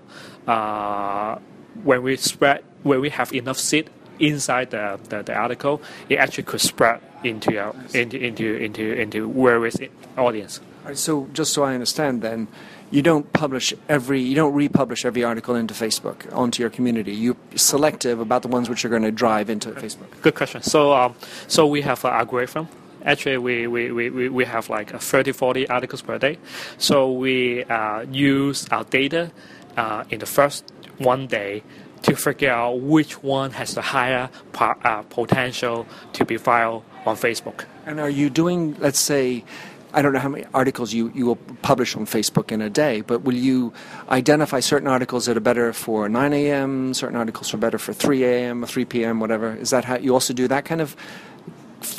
uh, 0.48 1.38
when 1.84 2.04
we 2.04 2.18
spread 2.18 2.64
when 2.84 3.02
we 3.02 3.10
have 3.10 3.34
enough 3.34 3.58
seed 3.58 3.90
inside 4.20 4.70
the, 4.70 5.00
the, 5.10 5.24
the 5.24 5.34
article, 5.34 5.82
it 6.08 6.18
actually 6.18 6.44
could 6.44 6.62
spread 6.62 7.02
into 7.24 7.58
our, 7.58 7.76
into 7.94 8.18
into 8.18 8.56
into 8.56 8.94
into 8.94 9.32
various 9.32 9.78
audience. 10.18 10.60
Right, 10.86 10.98
so 10.98 11.28
just 11.34 11.54
so 11.54 11.64
I 11.64 11.74
understand, 11.74 12.22
then 12.22 12.48
you 12.90 13.02
don't 13.02 13.32
publish 13.34 13.74
every 13.88 14.22
you 14.22 14.36
don't 14.36 14.54
republish 14.54 15.06
every 15.06 15.24
article 15.24 15.56
into 15.56 15.74
Facebook 15.74 16.32
onto 16.36 16.62
your 16.62 16.70
community. 16.70 17.14
You're 17.14 17.38
selective 17.56 18.20
about 18.20 18.42
the 18.42 18.48
ones 18.48 18.70
which 18.70 18.84
are 18.84 18.90
going 18.90 19.04
to 19.04 19.12
drive 19.12 19.50
into 19.50 19.72
Facebook. 19.72 20.22
Good 20.22 20.36
question. 20.36 20.62
So 20.62 20.94
um, 20.94 21.16
so 21.48 21.68
we 21.68 21.82
have 21.82 22.04
an 22.06 22.14
algorithm. 22.14 22.68
Actually, 23.04 23.40
we, 23.40 23.66
we, 23.66 23.92
we, 23.92 24.30
we 24.30 24.46
have 24.46 24.70
like 24.70 24.92
30, 24.92 25.32
40 25.32 25.68
articles 25.70 26.04
per 26.04 26.20
day. 26.20 26.38
So 26.78 27.12
we 27.12 27.64
uh, 27.64 28.02
use 28.12 28.68
our 28.70 28.84
data 28.84 29.32
uh, 29.76 30.04
in 30.12 30.20
the 30.20 30.28
first 30.28 30.72
one 31.00 31.26
day 31.26 31.64
to 32.04 32.16
figure 32.16 32.52
out 32.52 32.80
which 32.80 33.24
one 33.24 33.52
has 33.52 33.74
the 33.74 33.82
higher 33.82 34.30
uh, 34.60 35.02
potential 35.04 35.88
to 36.14 36.26
be 36.26 36.38
filed 36.38 36.84
on 37.06 37.16
Facebook. 37.16 37.66
And 37.86 38.00
are 38.00 38.10
you 38.10 38.30
doing, 38.30 38.76
let's 38.80 39.00
say, 39.00 39.44
I 39.94 40.02
don't 40.02 40.14
know 40.14 40.20
how 40.20 40.30
many 40.30 40.46
articles 40.54 40.94
you, 40.94 41.12
you 41.14 41.26
will 41.26 41.36
publish 41.62 41.96
on 41.96 42.06
Facebook 42.06 42.52
in 42.52 42.62
a 42.62 42.70
day, 42.70 43.02
but 43.02 43.24
will 43.24 43.36
you 43.36 43.74
identify 44.10 44.62
certain 44.62 44.88
articles 44.88 45.26
that 45.26 45.36
are 45.36 45.42
better 45.42 45.74
for 45.74 46.08
9 46.08 46.34
a.m., 46.34 46.94
certain 46.94 47.18
articles 47.18 47.54
are 47.54 47.58
better 47.58 47.78
for 47.78 47.92
3 47.92 48.24
a.m., 48.24 48.66
3 48.66 48.86
p.m., 48.86 49.20
whatever? 49.20 49.54
Is 49.56 49.72
that 49.72 49.86
how 49.86 49.98
you 49.98 50.14
also 50.14 50.34
do 50.34 50.48
that 50.48 50.64
kind 50.64 50.80
of 50.80 50.96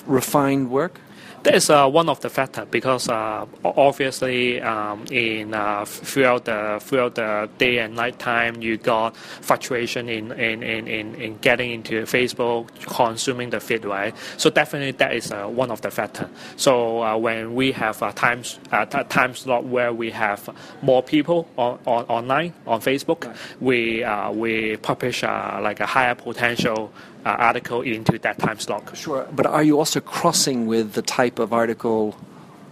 refined 0.07 0.71
work? 0.71 1.01
That 1.43 1.57
is 1.57 1.71
uh, 1.71 1.89
one 1.89 2.09
of 2.09 2.21
the 2.21 2.31
factors 2.31 2.69
because 2.71 3.09
uh, 3.09 3.47
obviously 3.65 4.63
um, 4.63 5.05
in 5.11 5.55
uh, 5.55 5.85
throughout 5.85 6.45
the 6.45 6.79
throughout 6.81 7.17
the 7.17 7.51
day 7.59 7.79
and 7.79 7.97
night 7.97 8.21
time 8.21 8.63
you 8.63 8.77
got 8.77 9.17
fluctuation 9.17 10.09
in 10.09 10.31
in, 10.33 10.63
in, 10.63 10.87
in, 10.87 11.15
in 11.17 11.39
getting 11.39 11.73
into 11.73 12.03
Facebook, 12.03 12.69
consuming 12.87 13.51
the 13.51 13.59
feed, 13.59 13.85
right? 13.85 14.15
So 14.37 14.51
definitely 14.51 14.93
that 14.93 15.17
is 15.17 15.33
uh, 15.33 15.49
one 15.49 15.73
of 15.73 15.81
the 15.81 15.91
factors. 15.91 16.29
So 16.55 17.03
uh, 17.03 17.17
when 17.17 17.57
we 17.57 17.73
have 17.73 18.01
a 18.03 18.13
time 18.13 18.45
uh, 18.71 18.85
time 18.85 19.35
slot 19.35 19.65
where 19.65 19.93
we 19.93 20.13
have 20.13 20.49
more 20.81 21.03
people 21.03 21.49
on, 21.59 21.77
on 21.87 22.05
online 22.05 22.55
on 22.69 22.81
Facebook, 22.81 23.27
right. 23.27 23.37
we 23.61 24.05
we 24.39 24.77
publish 24.77 25.25
like 25.25 25.81
a 25.81 25.87
higher 25.87 26.15
potential 26.15 26.93
article 27.31 27.83
into 27.83 28.19
that 28.19 28.39
time 28.39 28.59
slot. 28.59 28.97
Sure, 28.97 29.27
but 29.33 29.47
are 29.47 29.63
you 29.63 29.79
also 29.79 30.01
crossing 30.01 30.67
with 30.67 30.93
the 30.93 31.03
type 31.03 31.39
of 31.39 31.53
article 31.53 32.17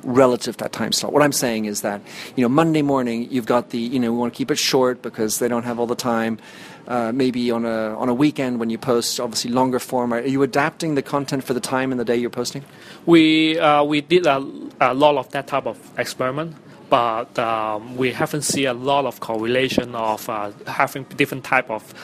relative 0.02 0.56
to 0.56 0.64
that 0.64 0.72
time 0.72 0.92
slot? 0.92 1.12
What 1.12 1.22
I'm 1.22 1.32
saying 1.32 1.66
is 1.66 1.82
that 1.82 2.00
you 2.36 2.42
know 2.42 2.48
Monday 2.48 2.82
morning 2.82 3.28
you've 3.30 3.46
got 3.46 3.70
the 3.70 3.78
you 3.78 3.98
know 3.98 4.12
we 4.12 4.18
want 4.18 4.32
to 4.32 4.36
keep 4.36 4.50
it 4.50 4.58
short 4.58 5.02
because 5.02 5.38
they 5.38 5.48
don't 5.48 5.64
have 5.64 5.78
all 5.78 5.86
the 5.86 5.94
time. 5.94 6.38
Uh, 6.88 7.12
maybe 7.12 7.50
on 7.52 7.64
a 7.64 7.96
on 7.96 8.08
a 8.08 8.14
weekend 8.14 8.58
when 8.58 8.70
you 8.70 8.78
post 8.78 9.20
obviously 9.20 9.50
longer 9.50 9.78
form. 9.78 10.12
Are 10.12 10.20
you 10.20 10.42
adapting 10.42 10.94
the 10.94 11.02
content 11.02 11.44
for 11.44 11.54
the 11.54 11.60
time 11.60 11.92
and 11.92 12.00
the 12.00 12.04
day 12.04 12.16
you're 12.16 12.30
posting? 12.30 12.64
We 13.06 13.58
uh, 13.58 13.84
we 13.84 14.00
did 14.00 14.26
a, 14.26 14.44
a 14.80 14.94
lot 14.94 15.16
of 15.16 15.30
that 15.30 15.46
type 15.46 15.66
of 15.66 15.78
experiment 15.98 16.56
but 16.90 17.38
um, 17.38 17.96
we 17.96 18.12
haven't 18.12 18.42
seen 18.42 18.66
a 18.66 18.74
lot 18.74 19.06
of 19.06 19.20
correlation 19.20 19.94
of 19.94 20.28
uh, 20.28 20.50
having 20.66 21.04
different 21.04 21.44
type 21.44 21.70
of 21.70 21.94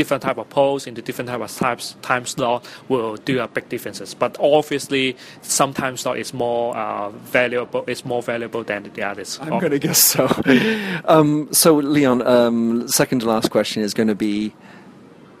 different 0.00 0.22
type 0.22 0.38
of 0.38 0.48
posts 0.48 0.86
into 0.88 1.02
different 1.02 1.28
type 1.28 1.42
of 1.42 1.54
types 1.54 1.94
time 2.00 2.24
slot 2.24 2.64
will 2.88 3.16
do 3.16 3.38
a 3.38 3.46
big 3.46 3.68
differences. 3.68 4.14
But 4.14 4.34
obviously, 4.40 5.14
some 5.42 5.74
time 5.74 5.98
slot 5.98 6.18
is 6.18 6.32
more 6.32 6.74
uh, 6.74 7.10
valuable. 7.10 7.84
It's 7.86 8.02
more 8.02 8.22
valuable 8.22 8.64
than 8.64 8.90
the 8.94 9.02
others. 9.02 9.38
I'm 9.42 9.58
going 9.58 9.72
to 9.72 9.78
guess 9.78 10.02
so. 10.02 10.24
um, 11.04 11.52
so, 11.52 11.74
Leon, 11.74 12.26
um, 12.26 12.88
second 12.88 13.20
to 13.20 13.26
last 13.26 13.50
question 13.50 13.82
is 13.82 13.92
going 13.92 14.08
to 14.08 14.14
be. 14.14 14.54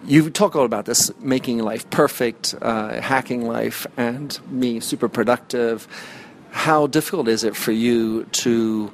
You 0.06 0.28
talk 0.28 0.56
all 0.56 0.66
about 0.66 0.84
this 0.84 1.10
making 1.20 1.58
life 1.60 1.88
perfect, 1.90 2.54
uh, 2.60 3.00
hacking 3.00 3.46
life, 3.46 3.86
and 3.96 4.38
being 4.58 4.82
super 4.82 5.08
productive. 5.08 5.88
How 6.50 6.86
difficult 6.86 7.28
is 7.28 7.44
it 7.44 7.56
for 7.56 7.72
you 7.72 8.24
to 8.44 8.92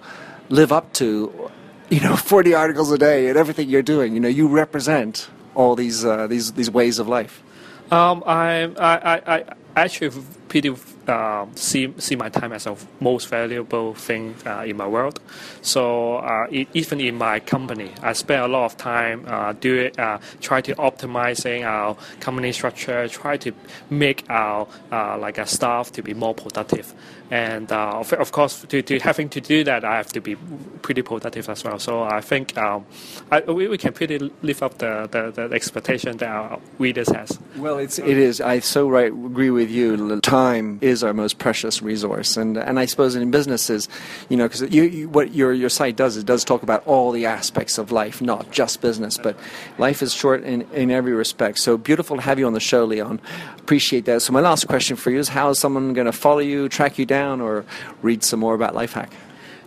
live 0.49 0.71
up 0.71 0.93
to 0.95 1.51
you 1.91 2.01
know 2.01 2.15
40 2.35 2.55
articles 2.55 2.93
a 2.93 2.99
day 2.99 3.29
and 3.29 3.37
everything 3.37 3.69
you're 3.69 3.83
doing 3.83 4.15
you 4.15 4.21
know 4.21 4.29
you 4.29 4.47
represent 4.49 5.29
all 5.57 5.75
these 5.75 6.05
uh, 6.05 6.27
these 6.29 6.53
these 6.53 6.71
ways 6.71 6.99
of 6.99 7.09
life? 7.09 7.43
Um, 7.91 8.23
I, 8.27 8.65
I, 8.65 9.15
I, 9.15 9.37
I 9.37 9.45
actually 9.77 10.11
pretty 10.49 10.75
uh, 11.09 11.47
see 11.55 11.93
see 11.99 12.17
my 12.17 12.29
time 12.29 12.53
as 12.53 12.67
a 12.67 12.77
most 13.01 13.29
valuable 13.29 13.95
thing 13.95 14.35
uh, 14.47 14.65
in 14.67 14.77
my 14.77 14.87
world. 14.87 15.21
So 15.63 16.17
uh, 16.17 16.47
even 16.51 17.01
in 17.01 17.17
my 17.17 17.41
company, 17.41 17.91
I 18.03 18.13
spend 18.13 18.43
a 18.43 18.49
lot 18.49 18.65
of 18.65 18.77
time 18.77 19.25
uh, 19.27 19.53
do 19.53 19.77
it, 19.77 19.99
uh, 19.99 20.19
try 20.41 20.61
to 20.63 20.75
optimizing 20.77 21.65
our 21.65 21.97
company 22.21 22.53
structure, 22.53 23.09
try 23.09 23.37
to 23.39 23.53
make 23.91 24.25
our 24.29 24.67
uh, 24.93 25.19
like 25.19 25.39
a 25.39 25.47
staff 25.47 25.93
to 25.93 26.03
be 26.03 26.15
more 26.15 26.35
productive 26.35 26.95
and 27.31 27.73
uh, 27.73 27.99
of, 27.99 28.13
of, 28.13 28.31
course, 28.31 28.63
to, 28.63 28.83
to, 28.83 28.99
having 29.01 29.29
to 29.31 29.41
do 29.41 29.65
that, 29.65 29.85
I 29.85 29.97
have 29.97 30.13
to 30.13 30.21
be 30.21 30.37
pretty 30.83 31.03
productive 31.03 31.49
as 31.49 31.65
well. 31.65 31.79
So 31.81 32.05
I 32.05 32.21
think 32.21 32.57
um, 32.57 32.87
I, 33.33 33.41
we, 33.41 33.67
we, 33.67 33.79
can 33.79 33.93
pretty 33.93 34.31
live 34.43 34.63
up 34.63 34.79
the, 34.79 35.09
the, 35.11 35.49
the, 35.49 35.55
expectation 35.55 36.17
that 36.19 36.29
our 36.29 36.61
readers 36.79 37.09
has. 37.09 37.37
Well, 37.57 37.79
it's, 37.79 37.99
it 37.99 38.17
is. 38.17 38.41
I 38.41 38.61
so 38.61 38.89
right 38.89 39.13
agree 39.13 39.51
with 39.51 39.71
you. 39.71 40.21
Time 40.21 40.46
is 40.55 41.05
our 41.05 41.13
most 41.13 41.39
precious 41.39 41.83
resource, 41.83 42.37
and 42.37 42.57
and 42.57 42.79
I 42.79 42.87
suppose 42.87 43.15
in 43.15 43.31
businesses, 43.31 43.89
you 44.29 44.37
know, 44.37 44.49
because 44.49 44.63
you, 44.63 44.85
you, 44.85 45.09
what 45.09 45.35
your 45.35 45.53
your 45.53 45.69
site 45.69 45.97
does, 45.97 46.17
it 46.17 46.27
does 46.27 46.45
talk 46.45 46.63
about 46.63 46.87
all 46.87 47.13
the 47.13 47.27
aspects 47.27 47.79
of 47.79 47.93
life, 47.93 48.23
not 48.23 48.51
just 48.51 48.81
business, 48.81 49.19
but 49.19 49.37
life 49.79 50.03
is 50.03 50.15
short 50.15 50.43
in 50.45 50.63
in 50.73 50.91
every 50.91 51.13
respect. 51.13 51.59
So 51.59 51.77
beautiful 51.77 52.17
to 52.17 52.23
have 52.23 52.39
you 52.39 52.47
on 52.47 52.55
the 52.55 52.61
show, 52.61 52.85
Leon. 52.85 53.21
Appreciate 53.59 54.05
that. 54.07 54.23
So 54.23 54.33
my 54.33 54.41
last 54.41 54.67
question 54.69 54.97
for 54.97 55.11
you 55.11 55.19
is: 55.19 55.29
How 55.29 55.51
is 55.51 55.59
someone 55.59 55.93
going 55.93 56.07
to 56.07 56.13
follow 56.13 56.39
you, 56.39 56.69
track 56.69 56.99
you 56.99 57.05
down? 57.05 57.27
down 57.27 57.41
or 57.41 57.65
read 58.03 58.23
some 58.23 58.41
more 58.41 58.55
about 58.55 58.75
Lifehack? 58.75 59.11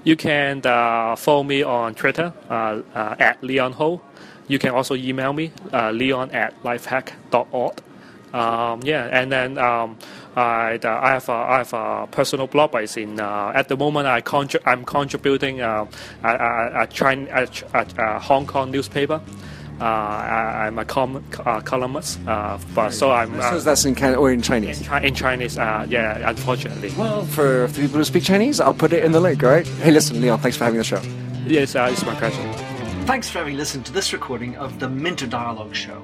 You 0.04 0.16
can 0.16 0.66
uh, 0.66 1.16
follow 1.16 1.44
me 1.44 1.62
on 1.64 1.96
Twitter 1.96 2.34
uh, 2.50 2.82
uh, 2.94 3.16
at 3.20 3.44
Leon 3.44 3.74
Ho. 3.74 4.02
You 4.48 4.58
can 4.60 4.72
also 4.72 4.96
email 4.96 5.34
me, 5.34 5.52
uh, 5.72 5.92
leon 5.92 6.32
at 6.32 6.52
lifehack.org. 6.64 7.76
Um, 8.34 8.82
yeah, 8.84 9.06
and 9.12 9.32
then 9.32 9.58
um, 9.58 9.98
I, 10.36 10.80
I, 10.84 11.12
have 11.12 11.30
a, 11.30 11.32
I 11.32 11.58
have 11.60 11.74
a 11.74 12.08
personal 12.12 12.48
blog, 12.48 12.72
but 12.72 12.84
it's 12.84 12.98
in, 12.98 13.20
uh, 13.20 13.52
at 13.54 13.68
the 13.68 13.78
moment 13.78 14.08
I 14.08 14.22
contri- 14.22 14.62
I'm 14.66 14.86
contributing 14.86 15.62
uh, 15.62 15.86
a, 16.24 16.28
a, 16.28 16.82
a, 16.84 16.88
China, 16.88 17.28
a, 17.74 17.88
a 17.98 18.20
Hong 18.20 18.46
Kong 18.46 18.72
newspaper. 18.72 19.22
Uh, 19.80 19.84
I, 19.84 20.68
am 20.68 20.78
a 20.78 20.84
com- 20.84 21.24
uh, 21.46 21.62
columnist, 21.62 22.20
uh, 22.28 22.58
but 22.76 22.90
so 22.90 23.12
I'm. 23.12 23.34
so 23.42 23.62
that's 23.62 23.86
in 23.86 23.96
Canada 23.96 24.20
or 24.20 24.30
in 24.30 24.42
Chinese? 24.42 24.82
In, 24.82 24.88
chi- 24.88 25.02
in 25.04 25.16
Chinese, 25.16 25.56
yeah, 25.56 26.30
unfortunately. 26.30 26.92
Well, 26.98 27.24
for, 27.24 27.70
for 27.70 27.82
people 27.82 27.98
who 28.00 28.04
speak 28.04 28.26
Chinese, 28.26 28.60
I'll 28.60 28.74
put 28.74 28.92
it 28.92 29.06
in 29.06 29.14
the 29.14 29.22
link, 29.22 29.42
all 29.42 29.52
right? 29.52 29.66
Hey, 29.66 29.92
listen, 29.92 30.20
Leon, 30.20 30.40
thanks 30.40 30.58
for 30.58 30.66
having 30.66 30.80
the 30.80 30.84
show. 30.84 31.02
Yes, 31.48 31.76
it's 31.76 32.06
my 32.06 32.14
pleasure. 32.16 32.44
Thanks 33.06 33.30
for 33.30 33.40
having 33.40 33.56
listened 33.56 33.86
to 33.86 33.94
this 33.94 34.12
recording 34.12 34.58
of 34.58 34.80
the 34.80 34.90
Minter 34.90 35.28
Dialogue 35.28 35.74
Show. 35.74 36.04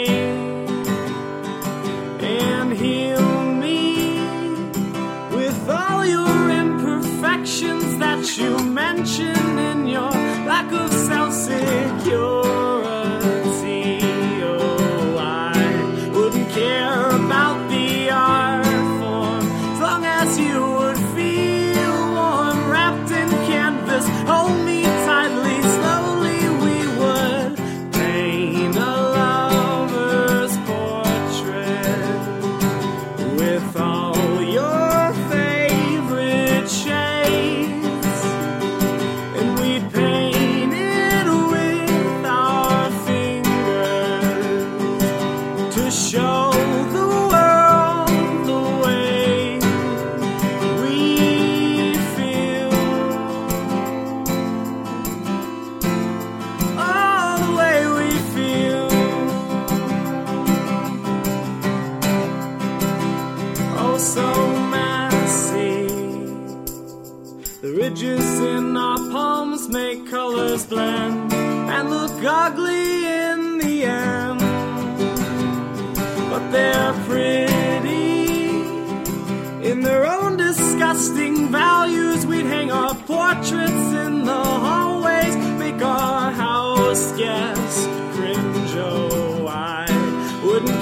imperfections 7.41 7.97
that 7.97 8.37
you 8.37 8.57
mention 8.71 9.59
in 9.59 9.87
your 9.87 10.11
lack 10.45 10.71
of 10.71 10.91
self 10.93 11.33
secure. 11.33 12.50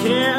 Care 0.03 0.38